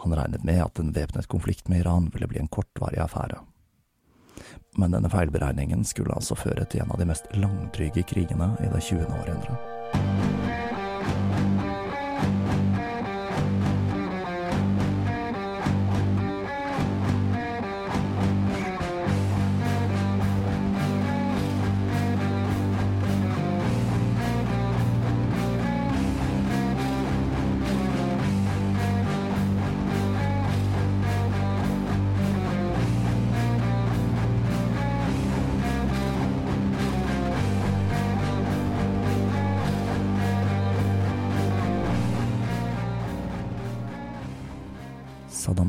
Han 0.00 0.16
regnet 0.16 0.44
med 0.44 0.62
at 0.64 0.80
en 0.80 0.94
væpnet 0.96 1.28
konflikt 1.28 1.68
med 1.68 1.84
Iran 1.84 2.10
ville 2.12 2.28
bli 2.30 2.40
en 2.40 2.52
kortvarig 2.52 3.00
affære 3.04 3.42
men 4.78 4.90
denne 4.90 5.10
feilberegningen 5.10 5.84
skulle 5.84 6.14
altså 6.14 6.36
føre 6.38 6.64
til 6.70 6.84
en 6.84 6.94
av 6.94 7.00
de 7.00 7.08
mest 7.10 7.28
langdryge 7.34 8.06
krigene 8.06 8.52
i 8.62 8.70
det 8.72 8.82
20. 8.86 9.04
århundret. 9.20 10.69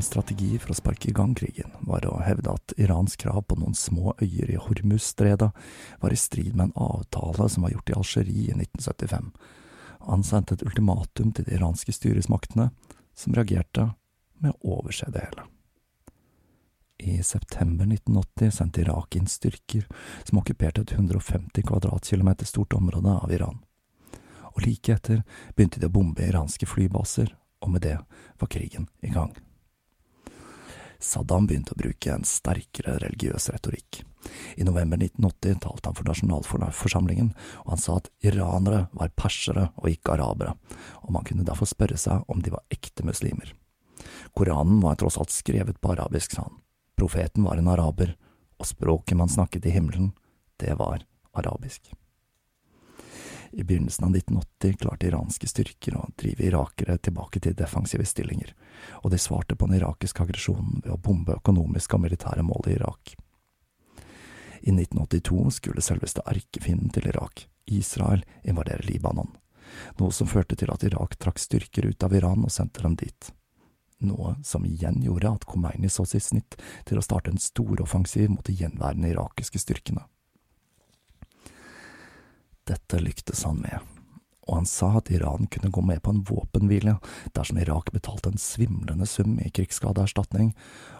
Saddams 0.01 0.07
strategi 0.07 0.57
for 0.57 0.71
å 0.71 0.75
sparke 0.75 1.09
i 1.09 1.13
gang 1.13 1.35
krigen 1.37 1.71
var 1.85 2.05
å 2.09 2.21
hevde 2.25 2.49
at 2.55 2.73
Irans 2.77 3.15
krav 3.15 3.43
på 3.45 3.55
noen 3.59 3.75
små 3.77 4.15
øyer 4.21 4.49
i 4.49 4.57
Hormuz-stredet 4.57 5.51
var 6.01 6.11
i 6.11 6.17
strid 6.17 6.55
med 6.55 6.71
en 6.71 6.73
avtale 6.75 7.47
som 7.49 7.63
var 7.63 7.71
gjort 7.71 7.89
i 7.89 7.93
Algerie 7.93 8.47
i 8.49 8.55
1975. 8.55 9.27
Han 10.07 10.23
sendte 10.23 10.55
et 10.55 10.63
ultimatum 10.65 11.31
til 11.31 11.45
de 11.45 11.53
iranske 11.53 11.93
styresmaktene, 11.93 12.71
som 13.13 13.35
reagerte 13.37 13.91
med 14.41 14.55
å 14.55 14.79
overse 14.79 15.05
det 15.11 15.21
hele. 15.27 15.45
I 16.97 17.21
september 17.21 17.85
1980 17.85 18.57
sendte 18.57 18.81
Irak 18.81 19.15
inn 19.15 19.29
styrker 19.29 19.85
som 20.23 20.41
okkuperte 20.41 20.81
et 20.81 20.95
150 20.97 21.61
kvadratkilometer 21.67 22.49
stort 22.49 22.73
område 22.73 23.19
av 23.21 23.29
Iran. 23.29 23.61
Og 24.55 24.65
like 24.65 24.97
etter 24.97 25.21
begynte 25.53 25.79
de 25.79 25.91
å 25.91 25.93
bombe 25.93 26.25
iranske 26.25 26.65
flybaser, 26.65 27.35
og 27.61 27.77
med 27.77 27.85
det 27.85 27.99
var 28.41 28.49
krigen 28.49 28.89
i 29.05 29.13
gang. 29.13 29.37
Saddam 31.01 31.47
begynte 31.49 31.73
å 31.73 31.79
bruke 31.79 32.13
en 32.13 32.25
sterkere 32.27 32.99
religiøs 33.01 33.49
retorikk. 33.53 34.03
I 34.61 34.65
november 34.67 34.99
1980 35.01 35.63
talte 35.63 35.89
han 35.89 35.97
for 35.97 36.07
nasjonalforsamlingen, 36.07 37.31
og 37.65 37.71
han 37.73 37.81
sa 37.81 37.97
at 37.97 38.11
iranere 38.21 38.83
var 38.93 39.13
persere 39.17 39.69
og 39.81 39.89
ikke 39.89 40.13
arabere, 40.15 40.53
og 41.01 41.15
man 41.15 41.25
kunne 41.27 41.45
derfor 41.47 41.69
spørre 41.69 41.97
seg 41.97 42.27
om 42.29 42.43
de 42.45 42.53
var 42.53 42.65
ekte 42.73 43.05
muslimer. 43.07 43.55
Koranen 44.37 44.81
var 44.83 44.99
tross 45.01 45.17
alt 45.21 45.33
skrevet 45.33 45.81
på 45.81 45.95
arabisk, 45.95 46.35
sa 46.35 46.45
han. 46.45 46.61
Profeten 46.97 47.47
var 47.49 47.57
en 47.57 47.71
araber, 47.71 48.13
og 48.61 48.69
språket 48.69 49.17
man 49.17 49.31
snakket 49.31 49.65
i 49.65 49.73
himmelen, 49.73 50.13
det 50.61 50.77
var 50.77 51.01
arabisk. 51.33 51.89
I 53.51 53.63
begynnelsen 53.63 54.05
av 54.05 54.15
1980 54.15 54.77
klarte 54.79 55.07
iranske 55.07 55.47
styrker 55.47 55.97
å 55.99 56.05
drive 56.15 56.45
irakere 56.47 56.95
tilbake 56.97 57.41
til 57.43 57.55
defensive 57.57 58.05
stillinger, 58.07 58.53
og 59.03 59.11
de 59.11 59.19
svarte 59.19 59.57
på 59.59 59.67
den 59.67 59.81
irakiske 59.81 60.23
aggresjonen 60.23 60.79
ved 60.85 60.93
å 60.93 60.99
bombe 61.03 61.35
økonomiske 61.35 61.97
og 61.97 62.05
militære 62.05 62.45
mål 62.47 62.69
i 62.71 62.77
Irak. 62.77 63.15
I 64.61 64.71
1982 64.71 65.51
skulle 65.57 65.83
selveste 65.83 66.23
erkefienden 66.25 66.93
til 66.95 67.09
Irak, 67.11 67.47
Israel, 67.65 68.23
invadere 68.47 68.85
Libanon, 68.87 69.33
noe 69.99 70.15
som 70.15 70.29
førte 70.31 70.55
til 70.55 70.71
at 70.71 70.85
Irak 70.87 71.17
trakk 71.19 71.41
styrker 71.41 71.89
ut 71.89 72.03
av 72.07 72.15
Iran 72.15 72.45
og 72.45 72.53
sendte 72.53 72.85
dem 72.85 72.95
dit. 72.99 73.31
Noe 74.01 74.35
som 74.45 74.63
igjen 74.65 75.01
gjorde 75.03 75.35
at 75.35 75.45
Khomeini 75.45 75.89
så 75.89 76.05
sitt 76.09 76.25
snitt 76.25 76.57
til 76.87 76.97
å 76.97 77.05
starte 77.05 77.33
en 77.33 77.41
storoffensiv 77.41 78.31
mot 78.33 78.45
de 78.47 78.55
gjenværende 78.57 79.11
irakiske 79.11 79.61
styrkene. 79.61 80.07
Dette 82.67 82.99
lyktes 83.01 83.43
han 83.43 83.57
med, 83.57 83.79
og 84.47 84.55
han 84.55 84.67
sa 84.69 84.91
at 84.99 85.09
Iran 85.11 85.47
kunne 85.47 85.71
gå 85.73 85.81
med 85.81 86.01
på 86.03 86.13
en 86.13 86.23
våpenhvile 86.27 86.97
dersom 87.33 87.57
Irak 87.57 87.91
betalte 87.91 88.29
en 88.29 88.41
svimlende 88.41 89.07
sum 89.09 89.39
i 89.41 89.49
krigsskadeerstatning, 89.49 90.53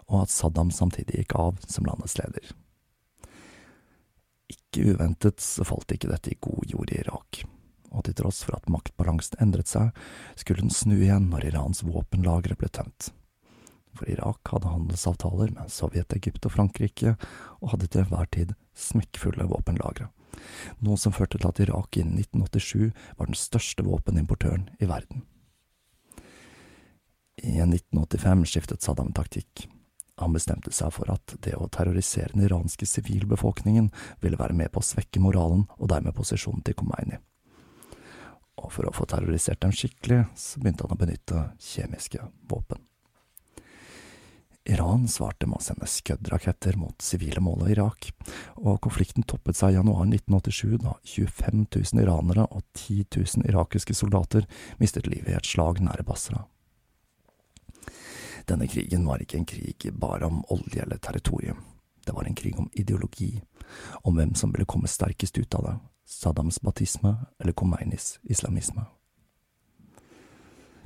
og 0.10 0.24
at 0.24 0.34
Saddam 0.34 0.72
samtidig 0.74 1.22
gikk 1.22 1.36
av 1.38 1.62
som 1.68 1.86
landets 1.86 2.18
leder. 2.18 2.54
Ikke 4.52 4.94
uventet 4.96 5.44
så 5.44 5.66
falt 5.68 5.94
ikke 5.94 6.10
dette 6.10 6.34
i 6.34 6.40
god 6.42 6.66
jord 6.74 6.94
i 6.94 7.02
Irak, 7.04 7.44
og 7.92 8.08
til 8.08 8.18
tross 8.18 8.42
for 8.48 8.58
at 8.58 8.70
maktbalansen 8.72 9.44
endret 9.44 9.70
seg, 9.70 9.92
skulle 10.40 10.64
den 10.66 10.74
snu 10.74 10.96
igjen 10.98 11.30
når 11.30 11.52
Irans 11.52 11.84
våpenlagre 11.86 12.58
ble 12.58 12.72
tømt. 12.74 13.12
For 13.94 14.08
Irak 14.10 14.48
hadde 14.48 14.72
handelsavtaler 14.72 15.52
med 15.54 15.70
Sovjet, 15.70 16.16
Egypt 16.16 16.48
og 16.48 16.56
Frankrike, 16.56 17.18
og 17.60 17.76
hadde 17.76 17.92
til 17.92 18.06
enhver 18.06 18.32
tid 18.32 18.56
smekkfulle 18.74 19.46
våpenlagre 19.52 20.08
noe 20.86 21.00
som 21.00 21.16
førte 21.16 21.40
til 21.40 21.50
at 21.50 21.62
Irak 21.64 21.98
innen 22.00 22.20
1987 22.22 22.92
var 23.20 23.30
den 23.30 23.38
største 23.38 23.86
våpenimportøren 23.88 24.70
i 24.80 24.90
verden. 24.90 25.26
I 27.42 27.58
1985 27.64 28.46
skiftet 28.52 28.86
Saddam 28.86 29.14
taktikk. 29.18 29.66
Han 30.22 30.36
bestemte 30.36 30.70
seg 30.76 30.94
for 30.94 31.10
at 31.10 31.34
det 31.42 31.56
å 31.58 31.70
terrorisere 31.74 32.36
den 32.36 32.46
iranske 32.46 32.86
sivilbefolkningen 32.86 33.90
ville 34.22 34.38
være 34.38 34.58
med 34.58 34.70
på 34.74 34.84
å 34.84 34.86
svekke 34.86 35.24
moralen 35.24 35.66
og 35.80 35.90
dermed 35.90 36.14
posisjonen 36.18 36.62
til 36.68 36.78
Khomeini. 36.78 37.18
Og 38.62 38.70
for 38.76 38.86
å 38.86 38.94
få 38.94 39.08
terrorisert 39.10 39.64
dem 39.64 39.74
skikkelig, 39.74 40.26
så 40.38 40.62
begynte 40.62 40.86
han 40.86 40.94
å 40.94 41.02
benytte 41.02 41.48
kjemiske 41.72 42.22
våpen. 42.52 42.91
Iran 44.70 45.08
svarte 45.08 45.48
med 45.50 45.58
å 45.58 45.64
sende 45.64 45.88
Scud-raketter 45.90 46.76
mot 46.78 47.02
sivile 47.02 47.42
mål 47.42 47.66
i 47.66 47.72
Irak, 47.74 48.12
og 48.62 48.78
konflikten 48.86 49.26
toppet 49.26 49.58
seg 49.58 49.74
i 49.74 49.80
januar 49.80 50.06
1987 50.06 50.78
da 50.84 50.94
25 51.02 51.66
000 51.66 52.04
iranere 52.04 52.46
og 52.46 52.62
10 52.78 53.08
000 53.18 53.50
irakiske 53.50 53.96
soldater 53.98 54.46
mistet 54.78 55.10
livet 55.10 55.34
i 55.34 55.38
et 55.40 55.50
slag 55.50 55.82
nære 55.82 56.06
Basra. 56.06 56.44
Denne 58.50 58.70
krigen 58.70 59.06
var 59.10 59.22
ikke 59.22 59.42
en 59.42 59.50
krig 59.50 59.90
bare 59.98 60.30
om 60.30 60.44
olje 60.54 60.86
eller 60.86 61.02
territorium, 61.02 61.62
det 62.06 62.14
var 62.14 62.30
en 62.30 62.38
krig 62.38 62.58
om 62.60 62.70
ideologi, 62.74 63.42
om 64.06 64.18
hvem 64.18 64.36
som 64.38 64.54
ville 64.54 64.70
komme 64.70 64.90
sterkest 64.90 65.38
ut 65.38 65.58
av 65.58 65.68
det, 65.68 65.76
Saddams 66.06 66.60
batisme 66.62 67.16
eller 67.40 67.54
Khomeinis 67.56 68.20
islamisme. 68.24 68.86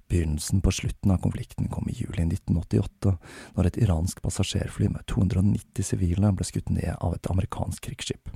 Begynnelsen 0.08 0.62
på 0.62 0.72
slutten 0.72 1.12
av 1.12 1.22
konflikten 1.24 1.68
kom 1.68 1.90
i 1.90 1.96
juli 1.98 2.28
1988, 2.28 3.16
når 3.58 3.70
et 3.70 3.80
iransk 3.82 4.22
passasjerfly 4.22 4.90
med 4.94 5.06
290 5.10 5.88
sivile 5.88 6.32
ble 6.36 6.46
skutt 6.46 6.70
ned 6.70 6.94
av 7.00 7.16
et 7.18 7.30
amerikansk 7.32 7.88
krigsskip. 7.88 8.30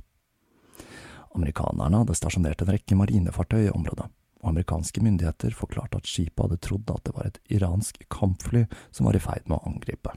Amerikanerne 1.30 2.02
hadde 2.02 2.16
stasjonert 2.18 2.64
en 2.64 2.72
rekke 2.74 2.98
marinefartøy 2.98 3.68
i 3.68 3.74
området, 3.74 4.08
og 4.42 4.50
amerikanske 4.50 5.02
myndigheter 5.04 5.54
forklarte 5.54 6.00
at 6.00 6.10
skipet 6.10 6.42
hadde 6.42 6.58
trodd 6.64 6.90
at 6.90 7.06
det 7.06 7.14
var 7.14 7.28
et 7.28 7.38
iransk 7.54 8.02
kampfly 8.10 8.64
som 8.90 9.06
var 9.06 9.18
i 9.18 9.22
ferd 9.22 9.46
med 9.46 9.60
å 9.60 9.70
angripe. 9.70 10.16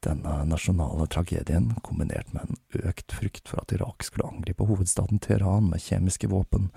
Denne 0.00 0.44
nasjonale 0.44 1.06
tragedien, 1.06 1.74
kombinert 1.82 2.32
med 2.32 2.48
en 2.48 2.86
økt 2.88 3.12
frykt 3.12 3.48
for 3.48 3.60
at 3.60 3.72
Irak 3.76 4.04
skulle 4.06 4.30
angripe 4.30 4.64
hovedstaden 4.64 5.20
Teheran 5.20 5.66
med 5.68 5.82
kjemiske 5.84 6.30
våpen, 6.32 6.70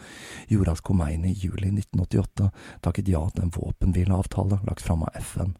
gjorde 0.52 0.74
at 0.76 0.82
Khomeini 0.84 1.32
i 1.32 1.38
juli 1.46 1.70
1988 1.72 2.50
takket 2.84 3.12
ja 3.14 3.22
til 3.32 3.46
en 3.46 3.54
våpenhvileavtale 3.56 4.60
lagt 4.68 4.84
fram 4.84 5.06
av 5.08 5.16
FN. 5.22 5.56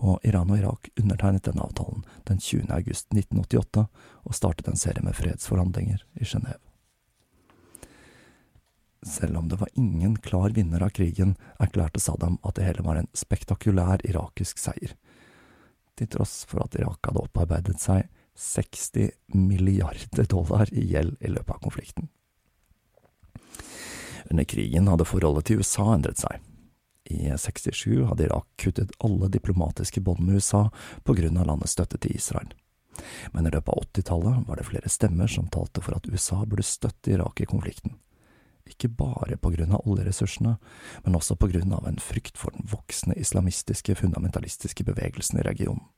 Og 0.00 0.24
Iran 0.24 0.54
og 0.54 0.62
Irak 0.62 0.88
undertegnet 0.96 1.44
denne 1.50 1.68
avtalen 1.68 2.06
den 2.30 2.40
20. 2.40 2.72
august 2.72 3.12
1988 3.12 3.84
og 4.24 4.40
startet 4.40 4.72
en 4.72 4.80
serie 4.80 5.04
med 5.04 5.18
fredsforhandlinger 5.20 6.00
i 6.16 6.24
Genéve. 6.24 6.64
Selv 9.04 9.36
om 9.36 9.48
det 9.48 9.60
var 9.60 9.68
ingen 9.74 10.16
klar 10.16 10.56
vinner 10.56 10.80
av 10.84 10.96
krigen, 10.96 11.36
erklærte 11.60 12.00
Saddam 12.00 12.40
at 12.40 12.56
det 12.56 12.64
hele 12.64 12.84
var 12.88 12.96
en 13.00 13.12
spektakulær 13.16 14.00
irakisk 14.08 14.60
seier 14.60 14.96
til 16.00 16.10
tross 16.16 16.42
for 16.48 16.64
at 16.64 16.76
Irak 16.80 17.04
hadde 17.06 17.22
opparbeidet 17.22 17.76
seg 17.82 18.08
60 18.40 19.10
milliarder 19.36 20.28
dollar 20.30 20.70
i 20.72 20.86
gjeld 20.88 21.18
i 21.20 21.32
løpet 21.32 21.56
av 21.56 21.60
konflikten. 21.64 22.08
Under 24.30 24.46
krigen 24.46 24.88
hadde 24.88 25.08
forholdet 25.08 25.48
til 25.48 25.60
USA 25.60 25.90
endret 25.94 26.22
seg. 26.22 26.38
I 27.10 27.32
67 27.34 28.06
hadde 28.06 28.28
Irak 28.28 28.46
kuttet 28.60 28.92
alle 29.02 29.28
diplomatiske 29.32 30.00
bånd 30.06 30.22
med 30.22 30.38
USA 30.38 30.68
på 31.04 31.16
grunn 31.18 31.40
av 31.40 31.48
landets 31.50 31.74
støtte 31.74 31.98
til 31.98 32.14
Israel. 32.16 32.52
Men 33.34 33.46
i 33.46 33.52
løpet 33.52 33.72
av 33.72 33.82
80-tallet 33.88 34.46
var 34.46 34.60
det 34.60 34.68
flere 34.68 34.92
stemmer 34.92 35.30
som 35.30 35.48
talte 35.50 35.82
for 35.82 35.96
at 35.96 36.06
USA 36.06 36.44
burde 36.44 36.66
støtte 36.66 37.14
Irak 37.16 37.42
i 37.42 37.48
konflikten. 37.50 37.96
Ikke 38.70 38.88
bare 38.88 39.36
på 39.36 39.50
grunn 39.54 39.74
av 39.74 39.86
oljeressursene, 39.88 40.56
men 41.04 41.16
også 41.18 41.36
på 41.36 41.50
grunn 41.50 41.72
av 41.74 41.88
en 41.88 41.98
frykt 42.02 42.38
for 42.38 42.54
den 42.54 42.68
voksende 42.70 43.18
islamistiske, 43.18 43.96
fundamentalistiske 43.98 44.86
bevegelsen 44.86 45.40
i 45.40 45.46
regionen. 45.46 45.88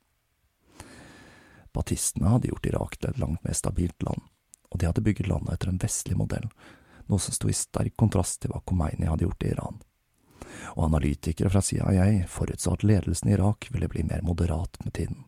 Batistene 1.73 2.35
hadde 2.35 2.51
gjort 2.51 2.69
Irak 2.69 2.99
til 2.99 3.11
et 3.13 3.21
langt 3.21 3.45
mer 3.45 3.57
stabilt 3.57 4.05
land, 4.05 4.21
og 4.73 4.81
de 4.81 4.89
hadde 4.89 5.05
bygget 5.05 5.29
landet 5.29 5.55
etter 5.55 5.73
en 5.73 5.81
vestlig 5.81 6.17
modell, 6.21 6.49
noe 7.09 7.21
som 7.21 7.35
sto 7.37 7.49
i 7.49 7.57
sterk 7.57 7.97
kontrast 8.01 8.43
til 8.43 8.53
hva 8.53 8.61
Khomeini 8.65 9.09
hadde 9.09 9.27
gjort 9.27 9.45
i 9.45 9.53
Iran. 9.53 9.81
Og 10.77 10.87
analytikere 10.87 11.51
fra 11.53 11.63
CIA 11.65 12.27
forutså 12.29 12.77
at 12.77 12.85
ledelsen 12.85 13.31
i 13.31 13.37
Irak 13.37 13.69
ville 13.73 13.89
bli 13.89 14.05
mer 14.09 14.25
moderat 14.25 14.77
med 14.85 14.93
tiden. 14.97 15.25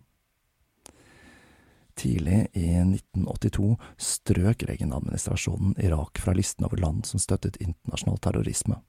Tidlig 1.96 2.46
i 2.58 2.66
1982 2.80 3.76
strøk 3.98 4.64
Reagan-administrasjonen 4.68 5.76
Irak 5.78 6.18
fra 6.18 6.34
listen 6.34 6.66
over 6.66 6.80
land 6.82 7.06
som 7.06 7.22
støttet 7.22 7.60
internasjonal 7.62 8.18
terrorisme. 8.18 8.80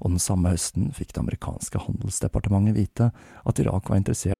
Og 0.00 0.12
den 0.14 0.20
samme 0.20 0.52
høsten 0.52 0.92
fikk 0.96 1.14
det 1.14 1.22
amerikanske 1.24 1.80
handelsdepartementet 1.86 2.76
vite 2.76 3.10
at 3.44 3.64
Irak 3.64 3.88
var 3.88 4.00
interessert 4.00 4.36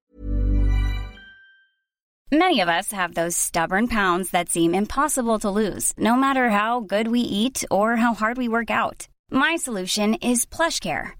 Many 2.32 2.60
of 2.60 2.68
us 2.68 2.92
have 2.92 3.14
those 3.14 3.36
stubborn 3.36 3.88
pounds 3.88 4.30
that 4.30 4.48
seem 4.48 4.72
impossible 4.72 5.40
to 5.40 5.50
lose, 5.50 5.92
no 5.98 6.14
matter 6.14 6.48
how 6.50 6.78
good 6.78 7.08
we 7.08 7.18
eat 7.18 7.64
or 7.72 7.96
how 7.96 8.14
hard 8.14 8.38
we 8.38 8.48
work 8.48 8.70
out. 8.70 9.08
My 9.32 9.56
solution 9.56 10.14
is 10.14 10.46
PlushCare. 10.46 11.19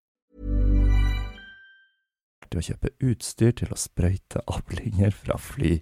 Til 2.51 2.61
å 2.61 2.65
kjøpe 2.67 2.93
utstyr 3.07 3.55
til 3.57 3.71
å 3.71 3.79
sprøyte 3.79 4.43
avlinger 4.51 5.15
fra 5.15 5.37
fly. 5.39 5.79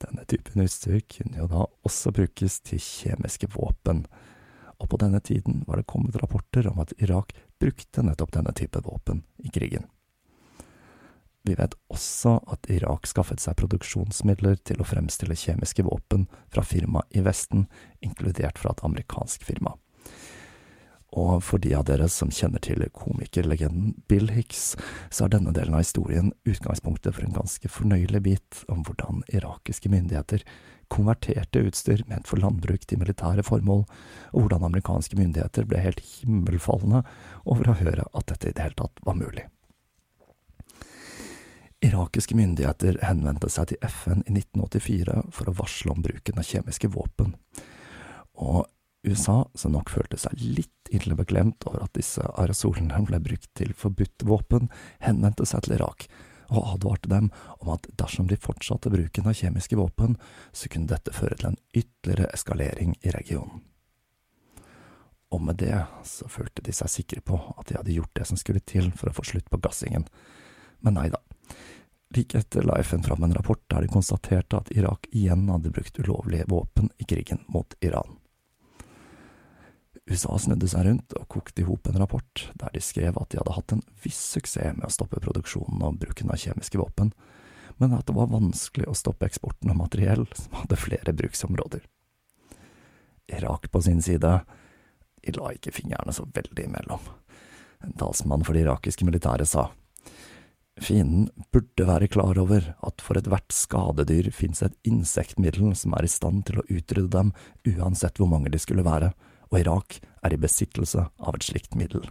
Denne 0.00 0.24
typen 0.28 0.64
utstyr 0.64 1.00
kunne 1.12 1.42
jo 1.42 1.46
da 1.50 1.66
også 1.86 2.12
brukes 2.16 2.58
til 2.66 2.82
kjemiske 2.82 3.50
våpen, 3.54 4.04
og 4.80 4.88
på 4.88 4.98
denne 5.00 5.20
tiden 5.20 5.62
var 5.68 5.76
det 5.78 5.88
kommet 5.92 6.16
rapporter 6.18 6.70
om 6.70 6.80
at 6.80 6.94
Irak 6.98 7.34
brukte 7.60 8.02
nettopp 8.04 8.32
denne 8.38 8.54
type 8.56 8.80
våpen 8.84 9.22
i 9.44 9.52
krigen. 9.52 9.84
Vi 11.44 11.54
vet 11.56 11.74
også 11.92 12.34
at 12.52 12.68
Irak 12.72 13.06
skaffet 13.08 13.40
seg 13.40 13.56
produksjonsmidler 13.60 14.58
til 14.64 14.80
å 14.80 14.88
fremstille 14.88 15.36
kjemiske 15.36 15.84
våpen 15.86 16.26
fra 16.52 16.64
firma 16.64 17.04
i 17.16 17.22
Vesten, 17.24 17.64
inkludert 18.04 18.60
fra 18.60 18.74
et 18.74 18.82
amerikansk 18.84 19.44
firma. 19.48 19.76
Og 21.18 21.40
for 21.42 21.58
de 21.62 21.72
av 21.74 21.86
dere 21.88 22.06
som 22.12 22.30
kjenner 22.30 22.62
til 22.62 22.84
komikerlegenden 22.94 23.96
Bill 24.10 24.30
Hicks, 24.30 24.76
så 25.10 25.26
er 25.26 25.34
denne 25.34 25.54
delen 25.56 25.74
av 25.74 25.82
historien 25.82 26.30
utgangspunktet 26.46 27.16
for 27.16 27.26
en 27.26 27.34
ganske 27.34 27.70
fornøyelig 27.70 28.22
bit 28.22 28.60
om 28.70 28.84
hvordan 28.86 29.24
irakiske 29.34 29.90
myndigheter 29.90 30.44
konverterte 30.90 31.62
utstyr 31.66 32.02
ment 32.10 32.26
for 32.30 32.42
landbruk 32.42 32.86
til 32.86 32.98
militære 33.02 33.44
formål, 33.46 33.84
og 34.34 34.42
hvordan 34.42 34.66
amerikanske 34.66 35.18
myndigheter 35.18 35.66
ble 35.70 35.82
helt 35.82 36.02
himmelfalne 36.02 37.04
over 37.44 37.70
å 37.70 37.78
høre 37.78 38.06
at 38.10 38.30
dette 38.30 38.50
i 38.50 38.54
det 38.54 38.66
hele 38.66 38.78
tatt 38.78 39.02
var 39.06 39.18
mulig. 39.18 39.46
Irakiske 41.80 42.36
myndigheter 42.36 42.98
henvendte 43.06 43.48
seg 43.48 43.70
til 43.70 43.86
FN 43.88 44.20
i 44.26 44.34
1984 44.36 45.22
for 45.32 45.48
å 45.48 45.56
varsle 45.62 45.94
om 45.94 46.02
bruken 46.04 46.42
av 46.42 46.46
kjemiske 46.46 46.90
våpen, 46.92 47.32
og 48.36 48.66
USA, 49.10 49.42
som 49.54 49.74
nok 49.74 49.90
følte 49.92 50.18
seg 50.20 50.38
litt 50.40 50.90
ille 50.94 51.14
beklemt 51.18 51.66
over 51.68 51.84
at 51.84 51.94
disse 51.98 52.24
aerosolene 52.30 53.02
ble 53.06 53.20
brukt 53.22 53.50
til 53.58 53.74
forbudt 53.76 54.26
våpen, 54.26 54.70
henvendte 55.02 55.46
seg 55.48 55.66
til 55.66 55.78
Irak 55.78 56.08
og 56.50 56.66
advarte 56.74 57.10
dem 57.10 57.30
om 57.62 57.72
at 57.74 57.86
dersom 57.98 58.26
de 58.26 58.38
fortsatte 58.40 58.90
bruken 58.90 59.28
av 59.30 59.36
kjemiske 59.38 59.78
våpen, 59.78 60.16
så 60.52 60.70
kunne 60.70 60.90
dette 60.90 61.14
føre 61.14 61.38
til 61.38 61.52
en 61.52 61.60
ytterligere 61.70 62.30
eskalering 62.34 62.96
i 63.00 63.12
regionen. 63.14 63.62
Og 65.30 65.42
med 65.46 65.60
det 65.62 65.76
så 66.06 66.26
følte 66.26 66.64
de 66.66 66.74
seg 66.74 66.90
sikre 66.90 67.22
på 67.22 67.38
at 67.54 67.68
de 67.68 67.76
hadde 67.78 67.94
gjort 67.94 68.16
det 68.18 68.26
som 68.26 68.38
skulle 68.40 68.62
til 68.66 68.90
for 68.98 69.10
å 69.10 69.14
få 69.14 69.28
slutt 69.30 69.50
på 69.50 69.60
gassingen, 69.62 70.08
men 70.82 70.98
nei 70.98 71.06
da. 71.12 71.20
Like 72.16 72.40
etter 72.40 72.66
la 72.66 72.80
FN 72.82 73.04
fram 73.06 73.22
en 73.22 73.36
rapport 73.36 73.62
der 73.70 73.84
de 73.84 73.92
konstaterte 73.92 74.58
at 74.58 74.72
Irak 74.74 75.06
igjen 75.14 75.46
hadde 75.52 75.70
brukt 75.70 76.00
ulovlige 76.02 76.48
våpen 76.50 76.90
i 76.98 77.06
krigen 77.06 77.44
mot 77.46 77.76
Iran. 77.86 78.18
USA 80.10 80.34
snudde 80.38 80.66
seg 80.70 80.86
rundt 80.88 81.14
og 81.14 81.28
kokte 81.30 81.62
i 81.62 81.66
hop 81.68 81.86
en 81.86 82.00
rapport 82.02 82.44
der 82.58 82.72
de 82.74 82.82
skrev 82.82 83.18
at 83.20 83.30
de 83.30 83.38
hadde 83.38 83.54
hatt 83.54 83.74
en 83.76 83.84
viss 84.02 84.18
suksess 84.34 84.74
med 84.74 84.88
å 84.88 84.92
stoppe 84.92 85.22
produksjonen 85.22 85.84
og 85.86 86.00
bruken 86.02 86.32
av 86.34 86.40
kjemiske 86.42 86.80
våpen, 86.80 87.12
men 87.78 87.94
at 87.94 88.08
det 88.08 88.16
var 88.16 88.32
vanskelig 88.32 88.88
å 88.90 88.96
stoppe 88.98 89.28
eksporten 89.30 89.70
av 89.70 89.78
materiell 89.78 90.26
som 90.34 90.58
hadde 90.62 90.80
flere 90.80 91.14
bruksområder. 91.16 91.86
Irak 93.30 93.70
på 93.70 93.82
sin 93.86 94.02
side, 94.02 94.32
de 95.22 95.36
la 95.36 95.52
ikke 95.54 95.72
fingrene 95.76 96.12
så 96.12 96.26
veldig 96.26 96.66
imellom. 96.66 97.06
En 97.86 97.94
talsmann 97.96 98.42
for 98.44 98.56
det 98.56 98.66
irakiske 98.66 99.06
militæret 99.06 99.48
sa 99.48 99.70
Fienden 100.80 101.26
burde 101.52 101.84
være 101.84 102.08
klar 102.08 102.38
over 102.40 102.70
at 102.86 103.02
for 103.04 103.18
ethvert 103.18 103.52
skadedyr 103.52 104.30
finnes 104.32 104.62
et 104.64 104.76
insektmiddel 104.88 105.74
som 105.76 105.92
er 105.98 106.06
i 106.06 106.10
stand 106.10 106.46
til 106.48 106.60
å 106.60 106.64
utrydde 106.70 107.10
dem, 107.12 107.32
uansett 107.68 108.16
hvor 108.16 108.30
mange 108.30 108.52
de 108.52 108.60
skulle 108.62 108.86
være, 108.86 109.10
og 109.50 109.60
Irak 109.60 110.00
er 110.22 110.34
i 110.34 110.40
besittelse 110.40 111.06
av 111.18 111.36
et 111.36 111.46
slikt 111.46 111.76
middel. 111.78 112.06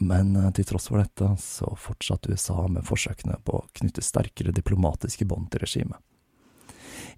Men 0.00 0.32
eh, 0.36 0.50
til 0.56 0.68
tross 0.70 0.88
for 0.88 1.02
dette 1.02 1.34
så 1.42 1.74
fortsatte 1.76 2.32
USA 2.32 2.64
med 2.72 2.86
forsøkene 2.88 3.36
på 3.44 3.58
å 3.58 3.66
knytte 3.80 4.04
sterkere 4.04 4.54
diplomatiske 4.56 5.26
bånd 5.28 5.50
til 5.52 5.64
regimet. 5.66 6.00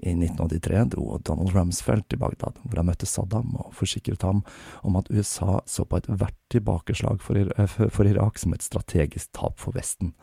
I 0.02 0.14
1983 0.16 0.81
dro 0.94 1.18
Donald 1.22 1.52
Rumsfeld 1.55 2.09
til 2.11 2.18
Bagdad, 2.18 2.57
hvor 2.62 2.81
han 2.81 2.88
møtte 2.88 3.07
Saddam 3.07 3.52
og 3.61 3.74
forsikret 3.78 4.24
ham 4.26 4.40
om 4.83 4.96
at 4.98 5.11
USA 5.14 5.61
så 5.66 5.85
på 5.87 6.00
ethvert 6.00 6.38
tilbakeslag 6.50 7.22
for, 7.22 7.38
for 7.68 8.11
Irak 8.11 8.40
som 8.42 8.55
et 8.55 8.66
strategisk 8.66 9.31
tap 9.37 9.61
for 9.62 9.76
Vesten. 9.78 10.14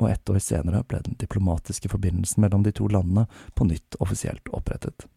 Og 0.00 0.08
ett 0.10 0.32
år 0.32 0.40
senere 0.44 0.84
ble 0.88 1.02
den 1.04 1.16
diplomatiske 1.20 1.90
forbindelsen 1.92 2.44
mellom 2.44 2.64
de 2.64 2.72
to 2.76 2.88
landene 2.88 3.26
på 3.56 3.68
nytt 3.68 4.00
offisielt 4.00 4.48
opprettet. 4.56 5.08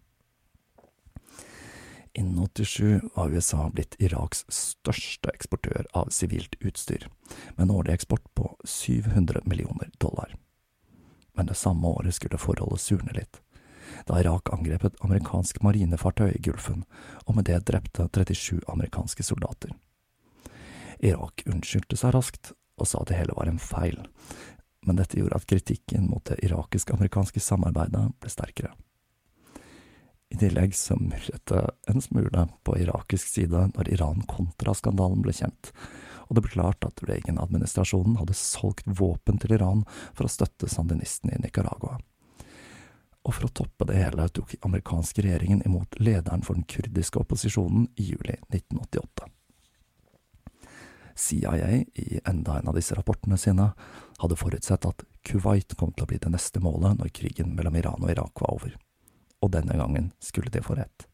Innen 2.14 2.48
87 2.48 3.02
var 3.16 3.30
USA 3.30 3.70
blitt 3.74 3.96
Iraks 4.00 4.46
største 4.50 5.30
eksportør 5.34 5.86
av 5.94 6.10
sivilt 6.10 6.56
utstyr, 6.60 7.08
med 7.56 7.68
en 7.68 7.76
årlig 7.76 7.94
eksport 7.94 8.26
på 8.34 8.56
700 8.64 9.42
millioner 9.46 9.92
dollar. 9.98 10.36
Men 11.38 11.46
det 11.46 11.58
samme 11.58 11.88
året 11.88 12.16
skulle 12.18 12.42
forholdet 12.42 12.82
surne 12.82 13.14
litt, 13.14 13.42
da 14.06 14.20
Irak 14.20 14.50
angrep 14.54 14.86
et 14.86 14.98
amerikansk 15.06 15.62
marinefartøy 15.66 16.32
i 16.34 16.42
Gulfen, 16.42 16.84
og 17.26 17.38
med 17.38 17.50
det 17.50 17.62
drepte 17.70 18.10
37 18.10 18.60
amerikanske 18.68 19.24
soldater. 19.24 19.74
Irak 21.00 21.46
unnskyldte 21.46 21.98
seg 21.98 22.14
raskt 22.16 22.54
og 22.80 22.88
sa 22.88 23.02
at 23.02 23.12
det 23.12 23.20
hele 23.20 23.38
var 23.38 23.48
en 23.52 23.62
feil, 23.62 24.02
men 24.88 25.00
dette 25.00 25.20
gjorde 25.20 25.38
at 25.38 25.48
kritikken 25.48 26.10
mot 26.10 26.26
det 26.26 26.40
irakisk-amerikanske 26.48 27.42
samarbeidet 27.44 28.10
ble 28.20 28.32
sterkere. 28.32 28.74
I 30.30 30.38
tillegg 30.38 30.76
så 30.78 30.96
murret 31.02 31.46
det 31.50 31.64
en 31.90 32.02
smule 32.02 32.46
på 32.64 32.78
irakisk 32.78 33.32
side 33.34 33.64
når 33.74 33.90
Iran-Kontra-skandalen 33.96 35.24
ble 35.26 35.34
kjent, 35.34 35.72
og 36.30 36.38
det 36.38 36.44
ble 36.46 36.54
klart 36.54 36.86
at 36.86 37.02
Reagan-administrasjonen 37.10 38.20
hadde 38.20 38.38
solgt 38.38 38.86
våpen 38.86 39.42
til 39.42 39.56
Iran 39.58 39.82
for 40.14 40.28
å 40.28 40.32
støtte 40.32 40.70
sandinistene 40.70 41.34
i 41.34 41.42
Nicaragua. 41.42 41.98
Og 43.26 43.36
for 43.36 43.48
å 43.48 43.54
toppe 43.62 43.88
det 43.90 43.98
hele 43.98 44.28
tok 44.32 44.54
amerikanske 44.62 45.26
regjeringen 45.26 45.64
imot 45.66 45.98
lederen 46.00 46.46
for 46.46 46.58
den 46.58 46.68
kurdiske 46.70 47.20
opposisjonen 47.22 47.90
i 47.98 48.12
juli 48.12 48.38
1988. 48.54 49.32
CIA, 51.20 51.72
i 52.00 52.22
enda 52.24 52.60
en 52.60 52.70
av 52.72 52.78
disse 52.78 52.96
rapportene 52.96 53.38
sine, 53.38 53.72
hadde 54.22 54.38
forutsett 54.40 54.86
at 54.88 55.04
Kuwait 55.26 55.76
kom 55.76 55.92
til 55.92 56.06
å 56.06 56.12
bli 56.14 56.22
det 56.22 56.32
neste 56.32 56.62
målet 56.64 57.02
når 57.02 57.12
krigen 57.18 57.58
mellom 57.58 57.76
Iran 57.76 58.06
og 58.06 58.14
Irak 58.14 58.40
var 58.40 58.54
over 58.56 58.78
og 59.40 59.52
denne 59.56 59.78
gangen 59.80 60.12
skulle 60.20 60.52
de 60.54 60.62
få 60.64 60.78
rett. 60.80 61.08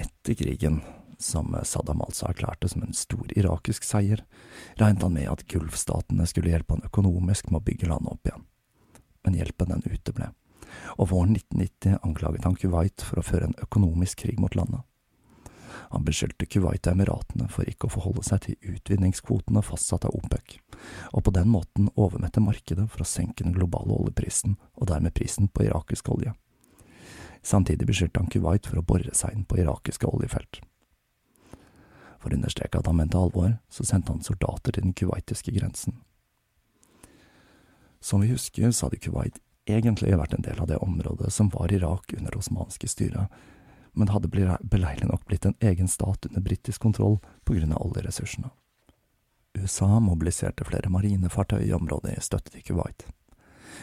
Etter 0.00 0.34
krigen, 0.34 0.80
som 1.20 1.52
Saddam 1.64 2.00
altså 2.00 2.30
erklærte 2.30 2.68
som 2.72 2.84
en 2.84 2.96
stor 2.96 3.28
irakisk 3.36 3.84
seier, 3.84 4.22
regnet 4.80 5.04
han 5.04 5.16
med 5.16 5.28
at 5.28 5.44
gulfstatene 5.50 6.26
skulle 6.28 6.52
hjelpe 6.54 6.78
han 6.78 6.86
økonomisk 6.88 7.50
med 7.50 7.60
å 7.60 7.66
bygge 7.66 7.90
landet 7.90 8.14
opp 8.14 8.30
igjen. 8.30 8.46
Men 9.26 9.36
hjelpen 9.36 9.74
den 9.74 9.84
uteble, 9.84 10.30
og 10.96 11.10
våren 11.10 11.36
1990 11.36 11.98
anklaget 12.06 12.46
han 12.48 12.56
Kuwait 12.56 13.04
for 13.04 13.20
å 13.20 13.26
føre 13.26 13.50
en 13.50 13.58
økonomisk 13.60 14.24
krig 14.24 14.40
mot 14.40 14.56
landet. 14.56 14.80
Han 15.90 16.04
beskyldte 16.06 16.46
Kuwait 16.46 16.86
og 16.86 16.92
Emiratene 16.92 17.48
for 17.50 17.68
ikke 17.68 17.88
å 17.88 17.94
forholde 17.94 18.24
seg 18.26 18.44
til 18.44 18.74
utvinningskvotene 18.74 19.62
fastsatt 19.64 20.06
av 20.08 20.14
OPEC, 20.18 20.58
og 21.12 21.24
på 21.26 21.34
den 21.34 21.50
måten 21.52 21.90
overmette 21.96 22.42
markedet 22.44 22.86
for 22.92 23.04
å 23.04 23.08
senke 23.08 23.44
den 23.44 23.56
globale 23.56 23.96
oljeprisen, 23.96 24.56
og 24.76 24.90
dermed 24.92 25.16
prisen 25.16 25.48
på 25.48 25.66
irakisk 25.66 26.12
olje. 26.14 26.34
Samtidig 27.42 27.88
beskyldte 27.88 28.20
han 28.20 28.30
Kuwait 28.30 28.68
for 28.68 28.80
å 28.80 28.84
bore 28.86 29.14
seg 29.16 29.34
inn 29.34 29.46
på 29.48 29.58
irakiske 29.62 30.06
oljefelt. 30.06 30.60
For 32.20 32.28
å 32.28 32.36
understreke 32.36 32.78
at 32.78 32.88
han 32.88 32.98
mente 33.00 33.18
alvor, 33.18 33.54
så 33.72 33.86
sendte 33.88 34.12
han 34.12 34.24
soldater 34.24 34.76
til 34.76 34.84
den 34.84 34.96
kuwaitiske 34.96 35.54
grensen. 35.56 36.02
Som 38.00 38.20
vi 38.20 38.32
husker, 38.32 38.70
så 38.70 38.86
hadde 38.86 39.00
Kuwait 39.00 39.40
egentlig 39.68 40.16
vært 40.16 40.34
en 40.36 40.44
del 40.44 40.60
av 40.60 40.68
det 40.68 40.80
området 40.84 41.32
som 41.32 41.48
var 41.52 41.72
Irak 41.72 42.12
under 42.16 42.32
det 42.32 42.40
osmanske 42.40 42.88
styret, 42.88 43.32
men 43.92 44.10
hadde 44.12 44.30
beleilig 44.30 45.08
nok 45.08 45.26
blitt 45.26 45.46
en 45.46 45.56
egen 45.60 45.88
stat 45.88 46.26
under 46.28 46.40
britisk 46.44 46.82
kontroll 46.82 47.18
på 47.44 47.56
grunn 47.56 47.72
av 47.72 47.86
oljeressursene. 47.86 48.50
USA 49.58 49.98
mobiliserte 50.00 50.64
flere 50.64 50.90
marinefartøy 50.92 51.64
i 51.66 51.72
området 51.74 52.14
i 52.16 52.22
støtte 52.22 52.54
til 52.54 52.62
Kuwait. 52.62 53.06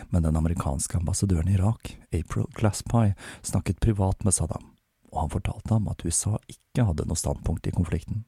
Men 0.10 0.24
den 0.24 0.38
amerikanske 0.40 0.98
ambassadøren 0.98 1.50
i 1.50 1.58
Irak, 1.58 1.98
April 2.14 2.48
Glasspie, 2.56 3.16
snakket 3.42 3.82
privat 3.84 4.24
med 4.24 4.36
Saddam, 4.36 4.72
og 5.12 5.22
han 5.22 5.34
fortalte 5.34 5.74
ham 5.74 5.90
at 5.92 6.06
USA 6.06 6.38
ikke 6.48 6.86
hadde 6.88 7.08
noe 7.08 7.20
standpunkt 7.20 7.68
i 7.68 7.76
konflikten. 7.76 8.24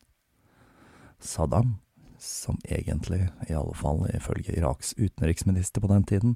Saddam, 1.19 1.77
som 2.19 2.59
egentlig, 2.63 3.29
i 3.49 3.55
alle 3.55 3.75
fall 3.77 4.03
ifølge 4.13 4.55
Iraks 4.57 4.93
utenriksminister 4.97 5.81
på 5.81 5.89
den 5.91 6.03
tiden, 6.03 6.35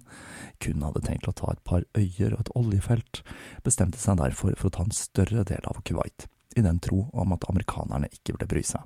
kun 0.64 0.84
hadde 0.86 1.04
tenkt 1.06 1.28
å 1.28 1.36
ta 1.36 1.52
et 1.54 1.64
par 1.68 1.86
øyer 1.98 2.34
og 2.34 2.46
et 2.46 2.54
oljefelt, 2.60 3.22
bestemte 3.64 4.02
seg 4.02 4.20
derfor 4.22 4.56
for 4.58 4.70
å 4.70 4.76
ta 4.78 4.88
en 4.88 4.96
større 4.96 5.46
del 5.48 5.70
av 5.70 5.82
Kuwait, 5.88 6.28
i 6.56 6.66
den 6.66 6.80
tro 6.80 7.08
om 7.14 7.36
at 7.36 7.48
amerikanerne 7.50 8.12
ikke 8.12 8.36
burde 8.36 8.50
bry 8.56 8.64
seg. 8.68 8.84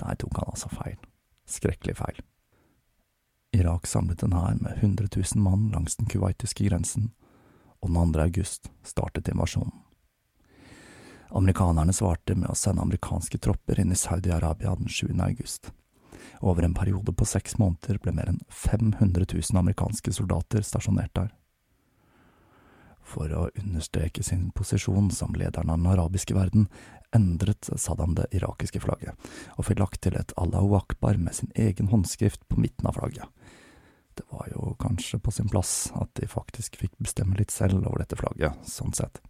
Der 0.00 0.16
tok 0.16 0.40
han 0.40 0.52
altså 0.52 0.72
feil. 0.72 0.96
Skrekkelig 1.50 1.98
feil. 2.00 2.20
Irak 3.52 3.86
samlet 3.90 4.22
en 4.22 4.36
hær 4.38 4.56
med 4.62 4.78
100 4.78 5.08
000 5.16 5.42
mann 5.42 5.70
langs 5.74 5.96
den 5.96 6.06
kuwaitiske 6.06 6.68
grensen, 6.68 7.10
og 7.80 7.90
den 7.90 8.12
2. 8.12 8.20
august 8.22 8.70
startet 8.86 9.28
invasjonen. 9.28 9.72
Amerikanerne 11.30 11.92
svarte 11.94 12.34
med 12.34 12.50
å 12.50 12.56
sende 12.58 12.82
amerikanske 12.82 13.38
tropper 13.38 13.78
inn 13.80 13.92
i 13.94 13.98
Saudi-Arabia 13.98 14.74
den 14.78 14.90
7. 14.90 15.12
august. 15.22 15.70
Over 16.40 16.62
en 16.62 16.74
periode 16.74 17.12
på 17.12 17.26
seks 17.28 17.58
måneder 17.60 18.00
ble 18.00 18.14
mer 18.16 18.30
enn 18.32 18.40
500 18.48 19.26
000 19.28 19.60
amerikanske 19.60 20.12
soldater 20.16 20.64
stasjonert 20.64 21.12
der. 21.14 21.28
For 23.04 23.32
å 23.34 23.48
understreke 23.58 24.22
sin 24.22 24.50
posisjon 24.56 25.10
som 25.12 25.34
lederen 25.34 25.72
av 25.72 25.80
den 25.80 25.90
arabiske 25.90 26.36
verden, 26.36 26.68
endret 27.16 27.68
Saddam 27.76 28.14
det 28.14 28.28
irakiske 28.38 28.80
flagget, 28.80 29.16
og 29.58 29.66
fikk 29.66 29.80
lagt 29.82 30.00
til 30.04 30.16
et 30.16 30.32
Allahu 30.38 30.76
akbar 30.78 31.18
med 31.18 31.34
sin 31.36 31.50
egen 31.58 31.90
håndskrift 31.90 32.46
på 32.48 32.60
midten 32.62 32.86
av 32.86 33.00
flagget. 33.00 33.26
Det 34.14 34.24
var 34.30 34.48
jo 34.52 34.76
kanskje 34.78 35.18
på 35.18 35.32
sin 35.34 35.50
plass 35.50 35.90
at 35.98 36.12
de 36.20 36.28
faktisk 36.30 36.78
fikk 36.78 36.94
bestemme 37.02 37.38
litt 37.38 37.50
selv 37.54 37.82
over 37.82 38.02
dette 38.02 38.18
flagget, 38.20 38.56
sånn 38.68 38.94
sett. 38.94 39.20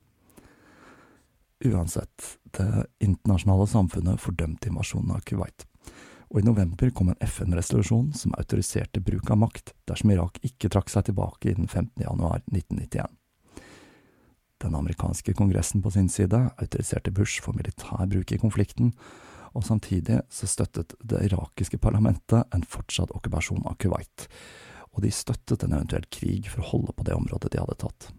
Uansett, 1.65 2.39
det 2.57 2.87
internasjonale 3.05 3.67
samfunnet 3.69 4.21
fordømte 4.21 4.71
invasjonen 4.71 5.13
av 5.17 5.25
Kuwait, 5.29 5.67
og 6.31 6.41
i 6.41 6.47
november 6.47 6.91
kom 6.95 7.11
en 7.11 7.19
FN-resolusjon 7.27 8.13
som 8.15 8.35
autoriserte 8.39 9.03
bruk 9.03 9.31
av 9.31 9.41
makt 9.43 9.73
dersom 9.91 10.13
Irak 10.15 10.39
ikke 10.47 10.71
trakk 10.71 10.93
seg 10.93 11.09
tilbake 11.09 11.51
innen 11.51 11.67
15. 11.67 12.05
januar 12.05 12.45
1991. 12.53 13.11
Den 14.61 14.77
amerikanske 14.77 15.35
kongressen 15.35 15.83
på 15.83 15.91
sin 15.91 16.09
side 16.13 16.39
autoriserte 16.61 17.11
Bush 17.11 17.43
for 17.43 17.57
militær 17.57 18.07
bruk 18.07 18.33
i 18.33 18.39
konflikten, 18.39 18.93
og 19.57 19.65
samtidig 19.67 20.21
så 20.31 20.47
støttet 20.47 20.95
det 21.03 21.25
irakiske 21.27 21.81
parlamentet 21.83 22.45
en 22.55 22.63
fortsatt 22.63 23.11
okkupasjon 23.17 23.67
av 23.67 23.81
Kuwait, 23.83 24.29
og 24.95 25.03
de 25.03 25.11
støttet 25.11 25.65
en 25.65 25.75
eventuell 25.75 26.07
krig 26.13 26.51
for 26.53 26.63
å 26.63 26.71
holde 26.75 26.95
på 26.95 27.09
det 27.09 27.17
området 27.17 27.51
de 27.51 27.63
hadde 27.63 27.79
tatt. 27.83 28.11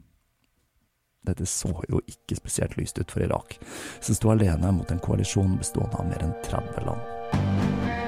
Dette 1.21 1.45
så 1.45 1.71
jo 1.87 2.01
ikke 2.09 2.39
spesielt 2.39 2.75
lyst 2.81 2.97
ut 2.97 3.11
for 3.13 3.23
Irak, 3.23 3.59
som 4.01 4.17
sto 4.17 4.33
alene 4.33 4.73
mot 4.73 4.91
en 4.91 4.99
koalisjon 4.99 5.59
bestående 5.61 6.01
av 6.01 6.09
mer 6.09 6.25
enn 6.25 6.39
30 6.49 6.87
land. 6.89 8.00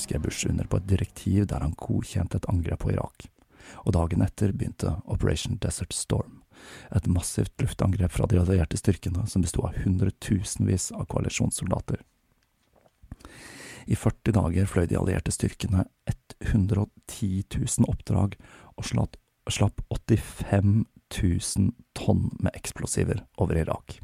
Skrev 0.00 0.24
Bush 0.24 0.48
under 0.48 0.68
på 0.68 0.80
et 0.80 0.88
direktiv 0.90 1.46
der 1.50 1.64
han 1.64 1.76
godkjente 1.78 2.40
et 2.40 2.48
angrep 2.50 2.84
på 2.84 2.92
Irak, 2.94 3.26
og 3.84 3.94
dagen 3.96 4.24
etter 4.24 4.52
begynte 4.52 4.96
Operation 5.04 5.58
Desert 5.62 5.94
Storm, 5.96 6.40
et 6.94 7.06
massivt 7.08 7.54
luftangrep 7.62 8.12
fra 8.12 8.28
de 8.28 8.40
allierte 8.40 8.80
styrkene 8.80 9.26
som 9.30 9.44
besto 9.44 9.64
av 9.66 9.78
hundretusenvis 9.84 10.90
av 10.96 11.06
koalisjonssoldater. 11.12 12.02
I 13.90 13.96
40 13.96 14.36
dager 14.36 14.68
fløy 14.68 14.86
de 14.90 14.98
allierte 15.00 15.32
styrkene 15.34 15.86
110 16.44 17.44
000 17.56 17.88
oppdrag 17.90 18.36
og 18.76 18.86
slapp, 18.86 19.16
slapp 19.50 19.80
85 19.90 20.84
000 21.10 21.72
tonn 21.98 22.28
med 22.38 22.54
eksplosiver 22.54 23.24
over 23.40 23.58
Irak. 23.58 23.98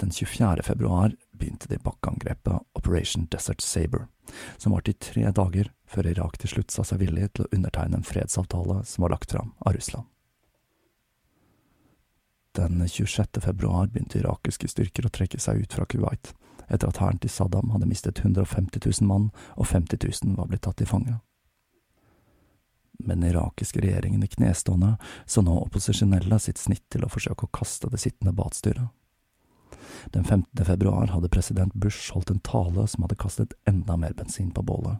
Den 0.00 0.10
24. 0.12 0.62
februar 0.62 1.14
begynte 1.38 1.68
de 1.68 1.78
bakkeangrepet 1.82 2.64
Operation 2.78 3.26
Desert 3.30 3.60
Saber, 3.60 4.06
som 4.56 4.72
varte 4.72 4.92
i 4.92 4.98
tre 4.98 5.30
dager 5.30 5.70
før 5.86 6.10
Irak 6.10 6.38
til 6.42 6.56
slutt 6.56 6.74
sa 6.74 6.84
seg 6.84 7.00
villig 7.04 7.30
til 7.32 7.46
å 7.46 7.52
undertegne 7.54 8.00
en 8.00 8.06
fredsavtale 8.06 8.82
som 8.88 9.06
var 9.06 9.14
lagt 9.14 9.32
fram 9.32 9.54
av 9.60 9.76
Russland. 9.76 10.08
Den 12.56 12.88
26. 12.88 13.40
februar 13.44 13.86
begynte 13.92 14.18
irakiske 14.18 14.68
styrker 14.72 15.06
å 15.06 15.12
trekke 15.12 15.38
seg 15.40 15.60
ut 15.60 15.74
fra 15.76 15.84
Kuwait, 15.84 16.32
etter 16.72 16.88
at 16.88 17.00
hæren 17.02 17.20
til 17.20 17.30
Saddam 17.30 17.74
hadde 17.74 17.88
mistet 17.90 18.22
150 18.24 18.80
000 18.80 19.08
mann 19.08 19.28
og 19.54 19.68
50 19.68 20.00
000 20.24 20.38
var 20.38 20.48
blitt 20.48 20.64
tatt 20.64 20.80
til 20.80 20.88
fange. 20.88 21.18
Men 22.98 23.20
den 23.20 23.30
irakiske 23.30 23.82
regjeringen 23.84 24.24
i 24.24 24.30
knestående 24.32 24.94
så 25.28 25.44
nå 25.44 25.58
opposisjonelle 25.66 26.38
sitt 26.40 26.58
snitt 26.58 26.86
til 26.90 27.04
å 27.04 27.10
forsøke 27.12 27.44
å 27.44 27.52
kaste 27.52 27.92
det 27.92 28.00
sittende 28.00 28.32
Baath-styret. 28.32 28.88
Den 30.10 30.24
15. 30.24 30.64
februar 30.64 31.06
hadde 31.06 31.28
president 31.28 31.74
Bush 31.74 32.12
holdt 32.14 32.30
en 32.30 32.40
tale 32.40 32.86
som 32.86 33.02
hadde 33.02 33.18
kastet 33.18 33.54
enda 33.64 33.96
mer 33.96 34.12
bensin 34.12 34.50
på 34.50 34.62
bålet, 34.62 34.98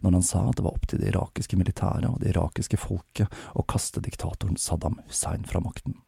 når 0.00 0.12
han 0.12 0.22
sa 0.22 0.42
at 0.48 0.56
det 0.56 0.64
var 0.66 0.74
opp 0.74 0.86
til 0.88 1.00
det 1.00 1.12
irakiske 1.12 1.58
militæret 1.58 2.08
og 2.08 2.20
det 2.22 2.32
irakiske 2.32 2.78
folket 2.80 3.32
å 3.54 3.64
kaste 3.68 4.02
diktatoren 4.02 4.58
Saddam 4.60 5.00
Hussein 5.06 5.46
fra 5.46 5.62
makten. 5.62 6.00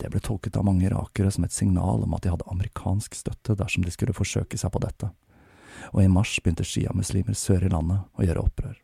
Det 0.00 0.08
ble 0.08 0.22
tolket 0.24 0.56
av 0.56 0.64
mange 0.64 0.86
irakere 0.88 1.30
som 1.30 1.44
et 1.44 1.54
signal 1.54 2.06
om 2.06 2.14
at 2.16 2.24
de 2.24 2.32
hadde 2.32 2.48
amerikansk 2.48 3.14
støtte 3.18 3.56
dersom 3.58 3.84
de 3.84 3.92
skulle 3.92 4.16
forsøke 4.16 4.58
seg 4.58 4.72
på 4.72 4.82
dette, 4.82 5.10
og 5.92 6.02
i 6.02 6.10
mars 6.12 6.38
begynte 6.40 6.66
sjiamuslimer 6.66 7.36
sør 7.36 7.66
i 7.66 7.72
landet 7.72 8.06
å 8.16 8.24
gjøre 8.24 8.44
opprør. 8.48 8.78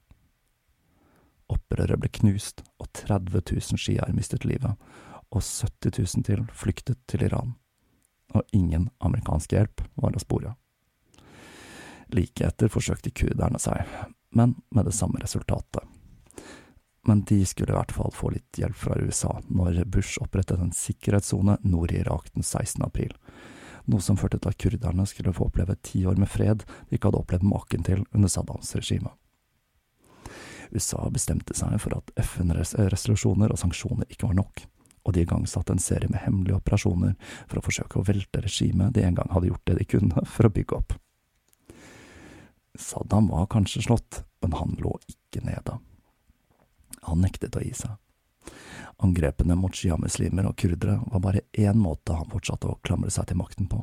Opprøret 1.53 2.03
ble 2.03 2.11
knust, 2.21 2.65
og 2.83 2.91
30 3.01 3.39
000 3.39 3.81
sjiaer 3.81 4.13
mistet 4.13 4.45
livet, 4.45 4.75
og 5.31 5.43
70 5.43 6.03
000 6.03 6.27
til 6.27 6.45
flyktet 6.53 7.01
til 7.09 7.25
Iran 7.27 7.55
og 8.35 8.43
ingen 8.53 8.89
amerikansk 8.99 9.53
hjelp 9.53 9.83
var 9.95 10.17
å 10.17 10.23
spore. 10.23 10.55
Like 12.15 12.47
etter 12.47 12.71
forsøkte 12.71 13.11
kurderne 13.11 13.59
seg, 13.63 13.83
men 14.31 14.55
med 14.71 14.87
det 14.87 14.95
samme 14.95 15.21
resultatet. 15.23 15.83
Men 17.07 17.23
de 17.23 17.39
skulle 17.47 17.71
i 17.71 17.77
hvert 17.77 17.95
fall 17.95 18.11
få 18.15 18.33
litt 18.35 18.59
hjelp 18.59 18.77
fra 18.79 18.97
USA 18.99 19.37
når 19.47 19.85
Bush 19.91 20.19
opprettet 20.23 20.59
en 20.59 20.75
sikkerhetssone 20.75 21.59
nord 21.63 21.95
i 21.95 22.01
Irak 22.03 22.33
den 22.35 22.43
16. 22.43 22.83
april, 22.83 23.13
noe 23.87 24.03
som 24.03 24.19
førte 24.19 24.41
til 24.43 24.51
at 24.51 24.59
kurderne 24.59 25.07
skulle 25.07 25.35
få 25.35 25.47
oppleve 25.47 25.79
ti 25.87 26.03
år 26.07 26.19
med 26.19 26.31
fred 26.31 26.65
de 26.67 26.99
ikke 26.99 27.11
hadde 27.11 27.23
opplevd 27.23 27.47
maken 27.47 27.87
til 27.87 28.03
under 28.11 28.31
Saddams 28.33 28.75
regime. 28.75 29.15
USA 30.75 31.05
bestemte 31.15 31.55
seg 31.55 31.79
for 31.79 31.95
at 31.95 32.11
FN-resolusjoner 32.19 33.55
og 33.55 33.61
sanksjoner 33.61 34.11
ikke 34.11 34.27
var 34.27 34.41
nok 34.43 34.67
og 35.07 35.15
de 35.15 35.23
igangsatte 35.23 35.73
en 35.73 35.83
serie 35.83 36.11
med 36.11 36.25
hemmelige 36.25 36.59
operasjoner 36.59 37.15
for 37.47 37.61
å 37.61 37.65
forsøke 37.65 38.01
å 38.01 38.07
velte 38.07 38.43
regimet 38.43 38.95
de 38.97 39.05
en 39.07 39.19
gang 39.19 39.31
hadde 39.31 39.53
gjort 39.53 39.67
det 39.71 39.79
de 39.79 39.89
kunne 39.95 40.25
for 40.27 40.49
å 40.49 40.53
bygge 40.53 40.81
opp. 40.81 40.97
Saddam 42.77 43.31
var 43.31 43.47
kanskje 43.47 43.87
slått, 43.87 44.25
men 44.43 44.57
han 44.59 44.75
lå 44.83 44.99
ikke 45.09 45.45
nede. 45.47 45.79
Han 47.07 47.23
nektet 47.23 47.57
å 47.57 47.63
gi 47.63 47.73
seg. 47.77 47.95
Angrepene 49.05 49.57
mot 49.59 49.75
sjiamuslimer 49.77 50.49
og 50.49 50.57
kurdere 50.61 50.99
var 51.13 51.23
bare 51.23 51.45
én 51.53 51.79
måte 51.79 52.17
han 52.17 52.31
fortsatte 52.33 52.71
å 52.71 52.79
klamre 52.85 53.13
seg 53.13 53.29
til 53.29 53.39
makten 53.41 53.69
på. 53.71 53.83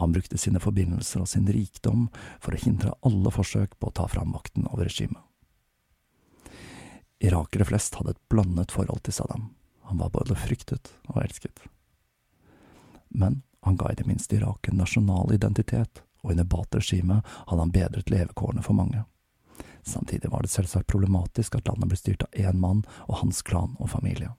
Han 0.00 0.12
brukte 0.14 0.38
sine 0.40 0.60
forbindelser 0.60 1.22
og 1.22 1.28
sin 1.28 1.48
rikdom 1.52 2.06
for 2.40 2.56
å 2.56 2.62
hindre 2.62 2.94
alle 3.04 3.32
forsøk 3.32 3.76
på 3.78 3.90
å 3.90 3.96
ta 4.00 4.08
fram 4.08 4.32
makten 4.32 4.66
over 4.70 4.88
regimet. 4.88 5.20
Irakere 7.22 7.68
flest 7.68 7.94
hadde 7.94 8.16
et 8.16 8.22
blandet 8.32 8.72
forhold 8.74 9.04
til 9.06 9.14
Saddam. 9.14 9.50
Han 9.92 9.98
var 9.98 10.10
både 10.10 10.34
fryktet 10.34 10.94
og 11.12 11.18
elsket. 11.20 11.60
Men 13.08 13.42
han 13.60 13.76
ga 13.76 13.90
i 13.92 13.94
det 13.94 14.06
minste 14.08 14.38
Irak 14.38 14.68
en 14.68 14.78
nasjonal 14.80 15.34
identitet, 15.34 16.00
og 16.22 16.30
under 16.30 16.46
Baath-regimet 16.48 17.26
hadde 17.28 17.60
han 17.60 17.74
bedret 17.74 18.08
levekårene 18.10 18.64
for 18.64 18.72
mange. 18.72 19.02
Samtidig 19.82 20.30
var 20.32 20.46
det 20.46 20.48
selvsagt 20.48 20.88
problematisk 20.88 21.58
at 21.58 21.68
landet 21.68 21.92
ble 21.92 22.00
styrt 22.00 22.24
av 22.24 22.40
én 22.40 22.56
mann 22.62 22.80
og 23.04 23.18
hans 23.20 23.42
klan 23.44 23.76
og 23.76 23.92
familie. 23.92 24.32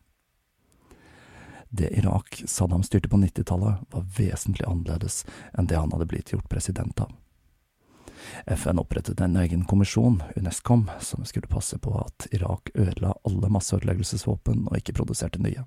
Det 1.69 1.93
Irak 2.01 2.41
Saddam 2.49 2.81
styrte 2.81 3.13
på 3.13 3.21
90-tallet, 3.21 3.85
var 3.93 4.09
vesentlig 4.17 4.65
annerledes 4.65 5.21
enn 5.53 5.69
det 5.69 5.77
han 5.77 5.93
hadde 5.93 6.09
blitt 6.09 6.33
gjort 6.33 6.49
president 6.49 7.05
av. 7.05 7.13
FN 8.45 8.79
opprettet 8.79 9.21
en 9.21 9.37
egen 9.37 9.65
kommisjon, 9.65 10.21
Unescom, 10.35 10.89
som 10.99 11.25
skulle 11.25 11.47
passe 11.47 11.77
på 11.77 11.95
at 11.99 12.27
Irak 12.31 12.69
ødela 12.73 13.13
alle 13.23 13.49
masseødeleggelsesvåpen 13.49 14.67
og 14.67 14.77
ikke 14.77 14.95
produserte 14.99 15.41
nye. 15.41 15.65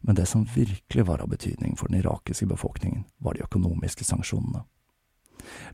Men 0.00 0.14
det 0.14 0.26
som 0.26 0.46
virkelig 0.54 1.06
var 1.06 1.20
av 1.20 1.28
betydning 1.28 1.76
for 1.76 1.88
den 1.88 2.00
irakiske 2.00 2.46
befolkningen, 2.46 3.04
var 3.18 3.34
de 3.34 3.42
økonomiske 3.42 4.04
sanksjonene. 4.04 4.64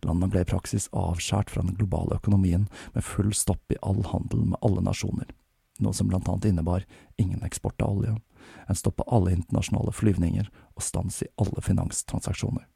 Landet 0.02 0.30
ble 0.30 0.42
i 0.44 0.48
praksis 0.48 0.88
avskåret 0.92 1.50
fra 1.50 1.62
den 1.62 1.76
globale 1.76 2.18
økonomien, 2.20 2.68
med 2.92 3.04
full 3.04 3.32
stopp 3.34 3.72
i 3.72 3.80
all 3.82 4.04
handel 4.12 4.44
med 4.52 4.60
alle 4.62 4.84
nasjoner, 4.84 5.30
noe 5.78 5.96
som 5.96 6.08
blant 6.08 6.28
annet 6.28 6.52
innebar 6.52 6.86
ingen 7.16 7.42
eksport 7.42 7.82
av 7.82 7.98
olje, 7.98 8.14
en 8.68 8.78
stopp 8.78 9.00
av 9.00 9.10
alle 9.16 9.34
internasjonale 9.34 9.92
flyvninger 9.92 10.48
og 10.74 10.82
stans 10.82 11.22
i 11.22 11.30
alle 11.40 11.64
finanstransaksjoner. 11.64 12.66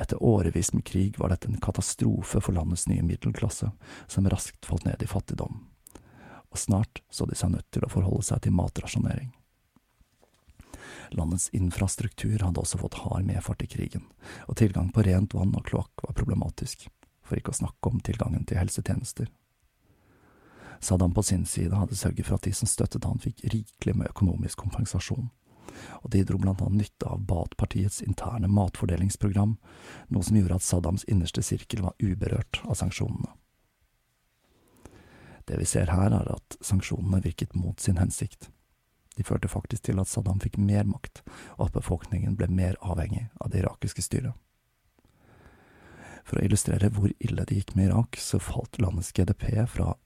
Etter 0.00 0.22
årevis 0.22 0.72
med 0.72 0.84
krig 0.84 1.18
var 1.18 1.28
dette 1.28 1.48
en 1.48 1.60
katastrofe 1.60 2.40
for 2.40 2.56
landets 2.56 2.86
nye 2.88 3.02
middelklasse, 3.04 3.68
som 4.08 4.28
raskt 4.32 4.66
falt 4.66 4.86
ned 4.88 5.02
i 5.04 5.08
fattigdom, 5.10 5.58
og 6.48 6.58
snart 6.58 7.02
så 7.12 7.26
de 7.28 7.36
seg 7.36 7.52
nødt 7.52 7.68
til 7.70 7.84
å 7.84 7.90
forholde 7.92 8.24
seg 8.30 8.40
til 8.46 8.56
matrasjonering. 8.56 9.28
Landets 11.12 11.50
infrastruktur 11.52 12.40
hadde 12.40 12.62
også 12.62 12.80
fått 12.80 12.96
hard 13.02 13.26
medfart 13.28 13.66
i 13.66 13.68
krigen, 13.68 14.06
og 14.48 14.56
tilgang 14.56 14.88
på 14.94 15.04
rent 15.04 15.36
vann 15.36 15.52
og 15.52 15.66
kloakk 15.68 16.06
var 16.06 16.16
problematisk, 16.16 16.88
for 17.20 17.36
ikke 17.36 17.52
å 17.52 17.60
snakke 17.60 17.92
om 17.92 18.00
tilgangen 18.00 18.48
til 18.48 18.56
helsetjenester. 18.62 19.28
Saddam 20.80 21.12
på 21.12 21.22
sin 21.28 21.44
side 21.44 21.76
hadde 21.76 21.98
sørget 21.98 22.24
for 22.24 22.38
at 22.38 22.48
de 22.48 22.54
som 22.56 22.70
støttet 22.70 23.04
han 23.04 23.20
fikk 23.20 23.44
rikelig 23.52 23.98
med 24.00 24.08
økonomisk 24.14 24.62
kompensasjon, 24.64 25.28
og 26.02 26.10
de 26.14 26.22
dro 26.26 26.38
blant 26.40 26.62
annet 26.64 26.86
nytte 26.86 27.08
av 27.08 27.24
Baath-partiets 27.28 28.00
interne 28.06 28.50
matfordelingsprogram, 28.52 29.56
noe 30.08 30.26
som 30.26 30.38
gjorde 30.38 30.60
at 30.60 30.66
Saddams 30.66 31.06
innerste 31.08 31.44
sirkel 31.44 31.84
var 31.86 31.98
uberørt 32.02 32.62
av 32.66 32.78
sanksjonene. 32.80 33.34
Det 35.48 35.58
vi 35.58 35.66
ser 35.66 35.90
her, 35.90 36.12
er 36.14 36.28
at 36.30 36.56
sanksjonene 36.62 37.22
virket 37.24 37.56
mot 37.58 37.80
sin 37.80 37.98
hensikt. 37.98 38.50
De 39.16 39.24
førte 39.26 39.50
faktisk 39.50 39.88
til 39.88 39.98
at 39.98 40.08
Saddam 40.08 40.38
fikk 40.40 40.60
mer 40.62 40.86
makt, 40.86 41.24
og 41.58 41.66
at 41.66 41.74
befolkningen 41.80 42.36
ble 42.38 42.46
mer 42.52 42.78
avhengig 42.80 43.26
av 43.40 43.50
det 43.50 43.64
irakiske 43.64 44.04
styret. 44.06 44.36
For 46.22 46.38
å 46.38 46.44
illustrere 46.46 46.92
hvor 46.94 47.10
ille 47.18 47.44
det 47.48 47.56
gikk 47.56 47.74
med 47.74 47.90
Irak, 47.90 48.20
så 48.20 48.38
falt 48.38 48.78
landets 48.78 49.10
GDP 49.16 49.64
fra 49.66 49.96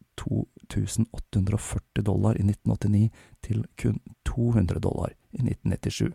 2840 0.75 2.05
dollar 2.05 2.37
i 2.39 2.45
1989 2.45 3.09
til 3.47 3.65
kun 3.81 4.01
200 4.29 4.83
dollar 4.83 5.15
i 5.31 5.43
1997, 5.43 6.13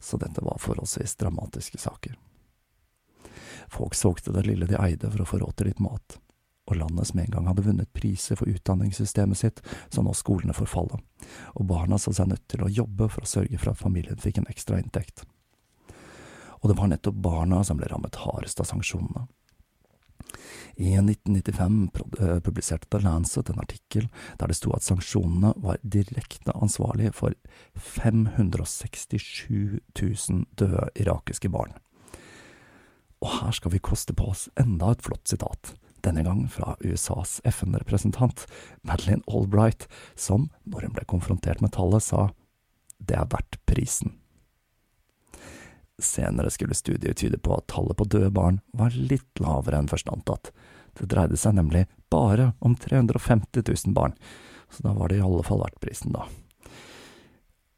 så 0.00 0.18
dette 0.18 0.44
var 0.44 0.60
forholdsvis 0.60 1.16
dramatiske 1.20 1.78
saker. 1.78 2.16
Folk 3.72 3.94
solgte 3.94 4.32
det 4.32 4.46
lille 4.46 4.66
de 4.66 4.76
eide 4.80 5.10
for 5.10 5.22
å 5.22 5.28
få 5.28 5.40
råd 5.42 5.56
til 5.56 5.70
litt 5.70 5.82
mat, 5.82 6.18
og 6.70 6.78
landet 6.78 7.08
som 7.08 7.20
en 7.22 7.30
gang 7.32 7.48
hadde 7.50 7.64
vunnet 7.66 7.92
priser 7.96 8.38
for 8.38 8.50
utdanningssystemet 8.50 9.38
sitt, 9.38 9.62
så 9.90 10.02
nå 10.04 10.14
skolene 10.16 10.56
forfalle, 10.56 11.00
og 11.54 11.68
barna 11.68 11.98
så 11.98 12.14
seg 12.14 12.32
nødt 12.32 12.46
til 12.50 12.64
å 12.64 12.72
jobbe 12.72 13.08
for 13.12 13.24
å 13.24 13.30
sørge 13.30 13.58
for 13.58 13.72
at 13.72 13.82
familien 13.82 14.20
fikk 14.20 14.42
en 14.42 14.50
ekstra 14.52 14.80
inntekt. 14.80 15.24
Og 16.62 16.70
det 16.70 16.78
var 16.78 16.90
nettopp 16.92 17.18
barna 17.18 17.62
som 17.66 17.78
ble 17.78 17.88
rammet 17.90 18.20
hardest 18.22 18.60
av 18.62 18.68
sanksjonene. 18.70 19.26
I 20.76 20.96
1995 20.96 21.90
publiserte 22.44 22.88
The 22.90 23.02
Lancet 23.04 23.50
en 23.50 23.62
artikkel 23.62 24.08
der 24.40 24.50
det 24.50 24.58
sto 24.58 24.72
at 24.76 24.86
sanksjonene 24.86 25.54
var 25.62 25.80
direkte 25.82 26.54
ansvarlige 26.56 27.14
for 27.16 27.36
567 27.76 29.80
000 30.00 30.44
døde 30.58 30.88
irakiske 30.96 31.50
barn. 31.52 31.76
Og 33.22 33.38
her 33.38 33.54
skal 33.54 33.74
vi 33.74 33.82
koste 33.82 34.14
på 34.18 34.32
oss 34.32 34.48
enda 34.58 34.90
et 34.92 35.04
flott 35.04 35.30
sitat, 35.30 35.74
denne 36.02 36.24
gang 36.26 36.48
fra 36.50 36.74
USAs 36.82 37.38
FN-representant, 37.46 38.46
Madeleine 38.82 39.22
Albright, 39.30 39.86
som, 40.18 40.48
når 40.66 40.88
hun 40.88 40.96
ble 40.96 41.06
konfrontert 41.06 41.62
med 41.62 41.74
tallet, 41.76 42.02
sa 42.02 42.32
det 42.98 43.18
er 43.18 43.30
verdt 43.30 43.60
prisen. 43.66 44.16
Senere 46.02 46.52
skulle 46.52 46.76
studier 46.76 47.16
tyde 47.18 47.38
på 47.38 47.56
at 47.56 47.68
tallet 47.72 47.98
på 47.98 48.08
døde 48.10 48.30
barn 48.34 48.60
var 48.76 48.94
litt 48.96 49.42
lavere 49.42 49.80
enn 49.80 49.90
først 49.90 50.10
antatt. 50.12 50.52
Det 50.98 51.08
dreide 51.08 51.38
seg 51.40 51.56
nemlig 51.56 51.86
bare 52.12 52.52
om 52.60 52.76
350 52.76 53.64
000 53.64 53.96
barn, 53.96 54.16
så 54.70 54.88
da 54.88 54.94
var 54.96 55.08
det 55.08 55.20
i 55.20 55.24
alle 55.24 55.44
fall 55.46 55.62
verdt 55.64 55.80
prisen, 55.80 56.12
da. 56.12 56.26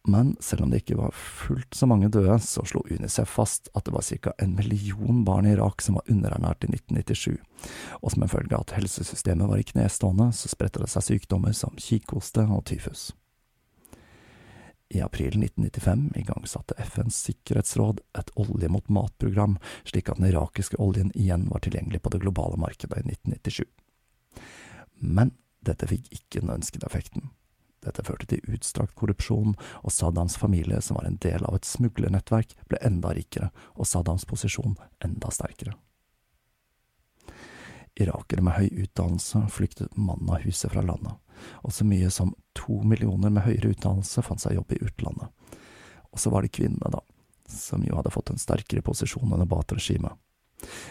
Men 0.07 0.35
selv 0.41 0.67
om 0.67 0.71
det 0.71 0.83
ikke 0.83 0.99
var 0.99 1.15
fullt 1.17 1.73
så 1.75 1.87
mange 1.89 2.11
døde, 2.13 2.37
så 2.45 2.61
slo 2.69 2.83
Unicef 2.93 3.31
fast 3.39 3.71
at 3.73 3.87
det 3.87 3.95
var 3.95 4.05
ca. 4.05 4.35
en 4.39 4.53
million 4.59 5.23
barn 5.25 5.49
i 5.49 5.55
Irak 5.55 5.81
som 5.81 5.97
var 5.97 6.11
underernært 6.13 6.67
i 6.67 6.75
1997, 6.75 7.39
og 8.03 8.13
som 8.13 8.25
en 8.27 8.33
følge 8.33 8.53
av 8.53 8.67
at 8.67 8.77
helsesystemet 8.77 9.49
var 9.49 9.63
i 9.63 9.69
knestående, 9.73 10.29
så 10.37 10.53
spredte 10.53 10.85
det 10.85 10.91
seg 10.93 11.09
sykdommer 11.09 11.57
som 11.57 11.73
kikhoste 11.81 12.45
og 12.45 12.67
tyfus. 12.69 13.13
I 14.89 15.01
april 15.01 15.39
1995 15.39 16.13
igangsatte 16.17 16.75
FNs 16.79 17.17
sikkerhetsråd 17.29 18.03
et 18.19 18.31
olje 18.39 18.69
mot 18.69 18.89
mat-program, 18.89 19.57
slik 19.85 20.11
at 20.11 20.21
den 20.21 20.29
irakiske 20.29 20.77
oljen 20.77 21.11
igjen 21.15 21.49
var 21.51 21.65
tilgjengelig 21.65 22.03
på 22.03 22.13
det 22.13 22.21
globale 22.23 22.61
markedet 22.61 23.01
i 23.01 23.09
1997. 23.17 23.65
Men 25.01 25.33
dette 25.65 25.89
fikk 25.89 26.13
ikke 26.13 26.45
den 26.45 26.53
ønskede 26.59 26.87
effekten. 26.87 27.33
Dette 27.85 28.05
førte 28.05 28.29
til 28.29 28.45
utstrakt 28.49 28.95
korrupsjon, 28.97 29.57
og 29.85 29.93
Saddams 29.93 30.37
familie, 30.41 30.81
som 30.81 30.99
var 30.99 31.09
en 31.09 31.19
del 31.21 31.45
av 31.45 31.59
et 31.59 31.69
smuglernettverk, 31.69 32.55
ble 32.71 32.81
enda 32.85 33.13
rikere, 33.17 33.51
og 33.77 33.89
Saddams 33.89 34.25
posisjon 34.29 34.79
enda 35.05 35.33
sterkere. 35.33 35.77
Irakere 38.01 38.43
med 38.43 38.57
høy 38.57 38.85
utdannelse 38.87 39.45
flyktet 39.55 39.97
mannen 39.97 40.33
av 40.35 40.43
huset 40.43 40.73
fra 40.73 40.83
landet, 40.83 41.15
og 41.63 41.73
så 41.75 41.87
mye 41.89 42.11
som 42.11 42.35
to 42.57 42.81
millioner 42.87 43.33
med 43.33 43.45
høyere 43.47 43.75
utdannelse 43.75 44.23
fant 44.25 44.43
seg 44.43 44.57
jobb 44.59 44.75
i 44.77 44.81
utlandet. 44.85 45.31
Og 46.15 46.21
så 46.23 46.31
var 46.31 46.45
det 46.45 46.55
kvinnene, 46.55 46.93
da, 46.95 47.01
som 47.51 47.83
jo 47.85 47.97
hadde 47.99 48.13
fått 48.15 48.31
en 48.31 48.41
sterkere 48.41 48.85
posisjon 48.87 49.33
under 49.33 49.49
Baath-regimet. 49.51 50.15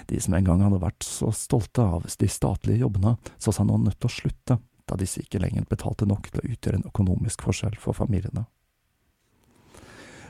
De 0.05 0.19
som 0.21 0.33
en 0.33 0.45
gang 0.45 0.61
hadde 0.61 0.81
vært 0.83 1.05
så 1.07 1.31
stolte 1.33 1.81
av 1.81 2.05
de 2.19 2.29
statlige 2.29 2.83
jobbene, 2.83 3.15
så 3.37 3.53
seg 3.55 3.69
nå 3.69 3.79
nødt 3.81 3.99
til 4.01 4.11
å 4.11 4.17
slutte, 4.17 4.59
da 4.83 4.97
disse 4.99 5.23
ikke 5.23 5.39
lenger 5.39 5.65
betalte 5.69 6.05
nok 6.05 6.27
til 6.29 6.43
å 6.43 6.49
utgjøre 6.51 6.81
en 6.81 6.89
økonomisk 6.89 7.45
forskjell 7.47 7.77
for 7.79 7.95
familiene. 7.97 8.45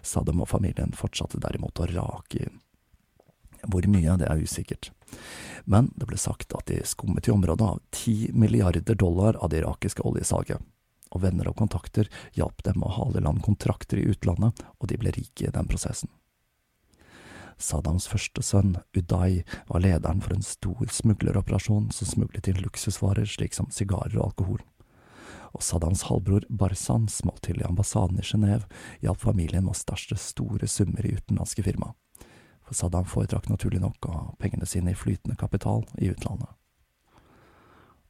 Saddam 0.03 0.43
og 0.43 0.51
familien 0.51 0.93
fortsatte 0.95 1.39
derimot 1.41 1.79
å 1.79 1.87
rake 1.89 2.45
inn. 2.45 2.59
Hvor 3.63 3.85
mye, 3.87 4.17
det 4.19 4.27
er 4.27 4.43
usikkert. 4.43 4.91
Men 5.65 5.91
det 5.95 6.07
ble 6.09 6.17
sagt 6.19 6.53
at 6.57 6.67
de 6.67 6.81
skummet 6.87 7.27
i 7.27 7.31
området 7.31 7.67
av 7.67 7.79
ti 7.95 8.31
milliarder 8.33 8.95
dollar 8.95 9.37
av 9.39 9.51
det 9.51 9.61
irakiske 9.61 10.03
oljesalget, 10.03 10.59
og 11.13 11.23
venner 11.23 11.47
og 11.49 11.57
kontakter 11.61 12.09
hjalp 12.35 12.63
dem 12.65 12.83
å 12.83 12.91
hale 12.97 13.21
i 13.21 13.23
land 13.23 13.43
kontrakter 13.45 14.01
i 14.01 14.09
utlandet, 14.11 14.59
og 14.79 14.91
de 14.91 14.99
ble 14.99 15.13
rike 15.15 15.47
i 15.47 15.53
den 15.53 15.69
prosessen. 15.69 16.11
Saddams 17.63 18.09
første 18.09 18.41
sønn, 18.43 18.75
Uday, 18.97 19.43
var 19.69 19.83
lederen 19.85 20.21
for 20.25 20.35
en 20.35 20.43
stor 20.43 20.89
smugleroperasjon 20.89 21.91
som 21.95 22.09
smuglet 22.09 22.49
inn 22.49 22.59
luksusvarer 22.65 23.29
slik 23.29 23.55
som 23.55 23.69
sigarer 23.71 24.17
og 24.17 24.31
alkohol. 24.31 24.61
Og 25.53 25.61
Saddams 25.61 26.07
halvbror 26.09 26.47
Barzan, 26.49 27.05
smalt 27.07 27.43
til 27.45 27.61
i 27.61 27.67
ambassaden 27.67 28.17
i 28.19 28.25
Genéve, 28.25 28.65
hjalp 29.05 29.21
familien 29.21 29.67
med 29.67 29.77
å 29.77 29.79
stæsje 29.79 30.17
store 30.19 30.67
summer 30.67 31.05
i 31.05 31.13
utenlandske 31.13 31.63
firma 31.63 31.93
for 32.63 32.77
Saddam 32.77 33.07
foretrakk 33.09 33.49
naturlig 33.51 33.81
nok 33.83 34.07
å 34.07 34.13
ha 34.17 34.25
pengene 34.39 34.67
sine 34.69 34.93
i 34.93 34.97
flytende 34.97 35.35
kapital 35.39 35.83
i 35.97 36.11
utlandet. 36.13 36.49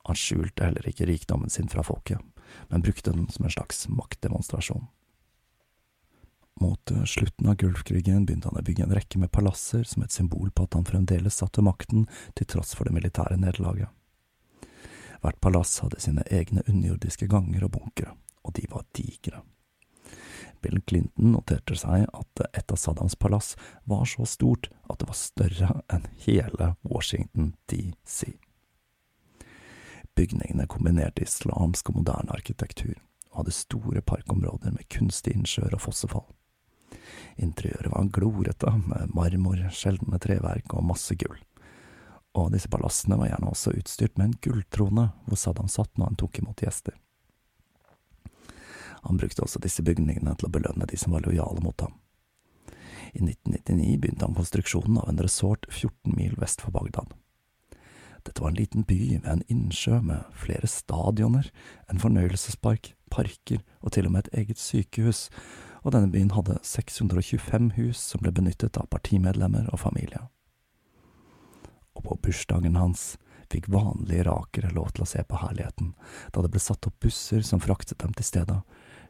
Han 0.04 0.20
skjulte 0.20 0.66
heller 0.68 0.88
ikke 0.90 1.08
rikdommen 1.08 1.50
sin 1.50 1.70
fra 1.72 1.84
folket, 1.84 2.20
men 2.68 2.84
brukte 2.84 3.12
den 3.12 3.30
som 3.32 3.46
en 3.46 3.54
slags 3.54 3.88
maktdemonstrasjon. 3.88 4.86
Mot 6.62 6.92
slutten 7.06 7.50
av 7.50 7.56
Gulfkrigen 7.56 8.26
begynte 8.26 8.52
han 8.52 8.60
å 8.60 8.66
bygge 8.66 8.84
en 8.86 8.94
rekke 8.94 9.20
med 9.20 9.32
palasser 9.34 9.88
som 9.90 10.04
et 10.04 10.14
symbol 10.14 10.52
på 10.52 10.68
at 10.68 10.78
han 10.78 10.86
fremdeles 10.86 11.40
satt 11.40 11.58
ved 11.58 11.66
makten 11.66 12.06
til 12.38 12.50
tross 12.52 12.76
for 12.78 12.86
det 12.86 12.94
militære 12.94 13.40
nederlaget. 13.42 13.90
Hvert 15.24 15.40
palass 15.42 15.80
hadde 15.80 16.04
sine 16.04 16.26
egne 16.36 16.62
underjordiske 16.68 17.30
ganger 17.32 17.66
og 17.66 17.74
bunkere, 17.78 18.14
og 18.44 18.54
de 18.60 18.68
var 18.70 18.86
digre. 18.94 19.40
Bill 20.64 20.80
Clinton 20.88 21.34
noterte 21.36 21.76
seg 21.78 22.08
at 22.08 22.44
et 22.50 22.72
av 22.72 22.80
Saddams 22.80 23.18
palass 23.20 23.54
var 23.90 24.08
så 24.10 24.26
stort 24.30 24.70
at 24.90 25.02
det 25.02 25.10
var 25.10 25.20
større 25.20 25.72
enn 25.92 26.08
hele 26.26 26.74
Washington 26.88 27.54
DC. 27.72 28.34
Bygningene 30.16 30.68
kombinerte 30.70 31.26
islamsk 31.26 31.90
og 31.90 32.02
moderne 32.02 32.36
arkitektur, 32.36 32.96
og 33.32 33.42
hadde 33.42 33.56
store 33.58 34.04
parkområder 34.06 34.76
med 34.76 34.88
kunstig 34.94 35.34
innsjøer 35.34 35.74
og 35.74 35.82
fossefall. 35.88 36.28
Interiøret 37.42 37.90
var 37.90 38.12
glorete, 38.14 38.76
med 38.86 39.14
marmor, 39.18 39.58
sjeldne 39.74 40.20
treverk 40.22 40.76
og 40.78 40.86
masse 40.86 41.18
gull. 41.18 41.40
Og 42.38 42.52
disse 42.54 42.70
palassene 42.70 43.18
var 43.18 43.32
gjerne 43.32 43.50
også 43.50 43.74
utstyrt 43.78 44.18
med 44.18 44.30
en 44.30 44.38
gulltrone 44.42 45.10
hvor 45.26 45.40
Saddam 45.40 45.70
satt 45.70 45.92
når 45.98 46.12
han 46.12 46.22
tok 46.22 46.40
imot 46.42 46.62
gjester. 46.66 46.96
Han 49.04 49.20
brukte 49.20 49.44
også 49.44 49.62
disse 49.64 49.84
bygningene 49.84 50.36
til 50.38 50.48
å 50.48 50.54
belønne 50.54 50.88
de 50.90 51.00
som 51.00 51.16
var 51.16 51.26
lojale 51.26 51.64
mot 51.64 51.82
ham. 51.84 51.98
I 53.14 53.22
1999 53.22 54.00
begynte 54.02 54.26
han 54.26 54.38
konstruksjonen 54.38 54.98
av 54.98 55.12
en 55.12 55.22
resort 55.22 55.68
14 55.70 56.16
mil 56.18 56.34
vest 56.42 56.64
for 56.64 56.74
Bagdad. 56.74 57.14
Dette 58.24 58.42
var 58.42 58.54
en 58.54 58.58
liten 58.58 58.86
by 58.88 59.00
ved 59.20 59.28
en 59.28 59.44
innsjø 59.52 60.00
med 60.02 60.24
flere 60.40 60.68
stadioner, 60.72 61.50
en 61.92 62.00
fornøyelsespark, 62.00 62.94
parker 63.12 63.60
og 63.82 63.94
til 63.94 64.08
og 64.08 64.16
med 64.16 64.26
et 64.26 64.40
eget 64.44 64.62
sykehus, 64.62 65.28
og 65.84 65.92
denne 65.92 66.10
byen 66.12 66.32
hadde 66.32 66.62
625 66.64 67.74
hus 67.76 68.00
som 68.00 68.24
ble 68.24 68.32
benyttet 68.32 68.80
av 68.80 68.88
partimedlemmer 68.90 69.68
og 69.74 69.84
familie. 69.84 70.24
Og 71.94 72.08
på 72.08 72.18
bursdagen 72.24 72.80
hans 72.80 73.14
fikk 73.52 73.68
vanlige 73.70 74.24
irakere 74.24 74.72
lov 74.74 74.96
til 74.96 75.06
å 75.06 75.10
se 75.10 75.22
på 75.28 75.38
herligheten, 75.44 75.92
da 76.34 76.42
det 76.42 76.50
ble 76.54 76.64
satt 76.64 76.88
opp 76.90 77.04
busser 77.04 77.44
som 77.46 77.62
fraktet 77.62 78.00
dem 78.02 78.16
til 78.18 78.26
stedet, 78.26 78.62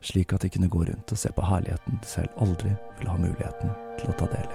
slik 0.04 0.34
at 0.34 0.44
de 0.44 0.50
kunne 0.50 0.70
gå 0.70 0.84
rundt 0.84 1.12
og 1.12 1.18
se 1.18 1.30
på 1.36 1.46
herligheten 1.48 2.00
de 2.02 2.08
selv 2.08 2.30
aldri 2.44 2.70
ville 3.00 3.12
ha 3.12 3.18
muligheten 3.18 3.70
til 4.00 4.10
å 4.12 4.18
ta 4.20 4.26
del 4.36 4.48
i. 4.52 4.54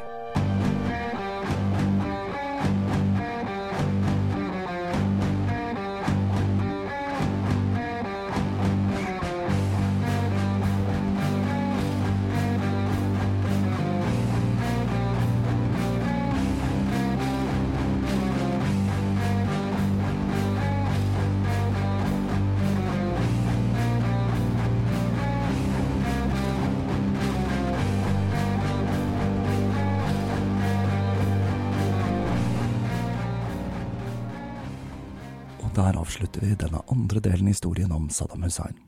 avslutter 35.99 36.45
vi 36.45 36.55
denne 36.59 36.83
andre 36.89 37.21
delen 37.21 37.49
i 37.49 37.55
historien 37.55 37.93
om 37.93 38.09
Saddam 38.11 38.47
Hussein. 38.47 38.79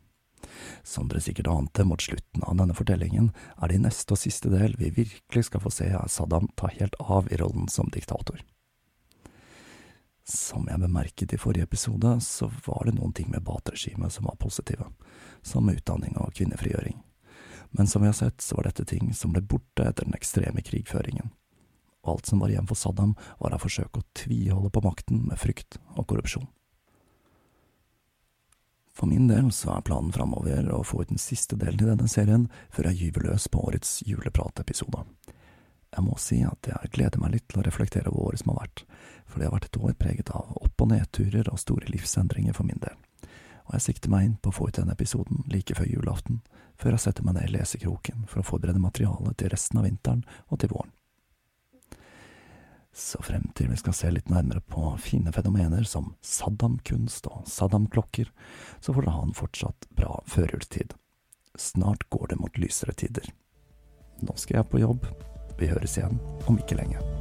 Som 0.83 1.09
dere 1.09 1.21
sikkert 1.21 1.51
ante 1.51 1.85
mot 1.85 2.03
slutten 2.03 2.43
av 2.43 2.57
denne 2.57 2.75
fortellingen, 2.75 3.33
er 3.59 3.69
det 3.69 3.77
i 3.77 3.83
neste 3.83 4.15
og 4.15 4.23
siste 4.23 4.53
del 4.53 4.77
vi 4.79 4.93
virkelig 4.95 5.49
skal 5.49 5.63
få 5.65 5.73
se 5.75 5.91
Saddam 6.09 6.49
ta 6.57 6.71
helt 6.79 6.97
av 7.01 7.29
i 7.33 7.39
rollen 7.41 7.69
som 7.69 7.91
diktator. 7.93 8.41
Som 10.31 10.69
jeg 10.71 10.79
bemerket 10.79 11.35
i 11.35 11.41
forrige 11.41 11.67
episode, 11.67 12.15
så 12.23 12.51
var 12.67 12.87
det 12.87 12.95
noen 12.97 13.13
ting 13.17 13.31
med 13.33 13.43
Baath-regimet 13.47 14.15
som 14.15 14.29
var 14.31 14.39
positive, 14.39 14.87
som 15.43 15.69
utdanning 15.69 16.15
og 16.21 16.35
kvinnefrigjøring. 16.39 17.01
Men 17.71 17.87
som 17.87 18.03
vi 18.03 18.11
har 18.11 18.19
sett, 18.19 18.41
så 18.43 18.57
var 18.57 18.69
dette 18.69 18.87
ting 18.87 19.13
som 19.15 19.35
ble 19.35 19.43
borte 19.43 19.87
etter 19.87 20.07
den 20.07 20.15
ekstreme 20.15 20.63
krigføringen. 20.63 21.33
Alt 22.07 22.27
som 22.27 22.41
var 22.41 22.51
igjen 22.51 22.69
for 22.71 22.79
Saddam, 22.79 23.17
var 23.39 23.55
å 23.55 23.61
forsøke 23.61 24.01
å 24.01 24.09
tviholde 24.17 24.71
på 24.73 24.83
makten 24.87 25.27
med 25.29 25.39
frykt 25.39 25.79
og 25.97 26.07
korrupsjon. 26.11 26.49
For 28.93 29.07
min 29.07 29.28
del 29.30 29.53
så 29.55 29.76
er 29.76 29.84
planen 29.86 30.12
framover 30.12 30.66
å 30.74 30.82
få 30.84 31.03
ut 31.03 31.12
den 31.12 31.20
siste 31.22 31.57
delen 31.57 31.80
i 31.80 31.91
denne 31.93 32.09
serien 32.11 32.49
før 32.74 32.91
jeg 32.91 33.05
gyver 33.05 33.30
løs 33.30 33.47
på 33.49 33.62
årets 33.62 34.01
julepratepisode. 34.07 35.05
Jeg 35.91 36.07
må 36.07 36.16
si 36.22 36.41
at 36.47 36.68
jeg 36.70 36.93
gleder 36.95 37.22
meg 37.22 37.34
litt 37.34 37.47
til 37.51 37.62
å 37.62 37.66
reflektere 37.66 38.11
over 38.12 38.30
året 38.30 38.43
som 38.43 38.53
har 38.53 38.61
vært, 38.62 38.84
for 39.26 39.38
det 39.38 39.49
har 39.49 39.57
vært 39.57 39.70
et 39.70 39.80
år 39.80 39.97
preget 39.99 40.30
av 40.34 40.53
opp- 40.61 40.84
og 40.84 40.93
nedturer 40.93 41.51
og 41.51 41.59
store 41.59 41.91
livsendringer 41.91 42.55
for 42.55 42.68
min 42.68 42.78
del, 42.82 42.95
og 43.66 43.74
jeg 43.76 43.86
sikter 43.88 44.12
meg 44.12 44.28
inn 44.28 44.38
på 44.38 44.53
å 44.53 44.55
få 44.55 44.68
ut 44.70 44.78
denne 44.78 44.95
episoden 44.95 45.43
like 45.51 45.74
før 45.78 45.91
julaften, 45.91 46.43
før 46.78 46.95
jeg 46.95 47.07
setter 47.07 47.26
meg 47.26 47.38
ned 47.38 47.51
i 47.51 47.57
lesekroken 47.59 48.24
for 48.30 48.43
å 48.43 48.47
forberede 48.47 48.82
materialet 48.82 49.38
til 49.38 49.51
resten 49.53 49.82
av 49.82 49.86
vinteren 49.86 50.24
og 50.49 50.62
til 50.62 50.74
våren. 50.74 50.95
Så 52.93 53.22
frem 53.22 53.47
til 53.55 53.70
vi 53.70 53.78
skal 53.78 53.95
se 53.95 54.11
litt 54.11 54.30
nærmere 54.32 54.62
på 54.66 54.97
fine 54.99 55.32
fenomener 55.32 55.86
som 55.86 56.14
Saddam-kunst 56.26 57.28
og 57.30 57.47
Saddam-klokker, 57.47 58.32
så 58.80 58.95
får 58.95 59.07
dere 59.07 59.14
ha 59.14 59.22
en 59.28 59.36
fortsatt 59.36 59.86
bra 59.95 60.18
førjulstid. 60.26 60.97
Snart 61.59 62.09
går 62.11 62.32
det 62.32 62.41
mot 62.43 62.59
lysere 62.59 62.95
tider. 62.99 63.30
Nå 64.26 64.36
skal 64.36 64.61
jeg 64.61 64.70
på 64.72 64.82
jobb. 64.82 65.09
Vi 65.61 65.70
høres 65.70 65.99
igjen 65.99 66.20
om 66.49 66.59
ikke 66.59 66.78
lenge. 66.82 67.20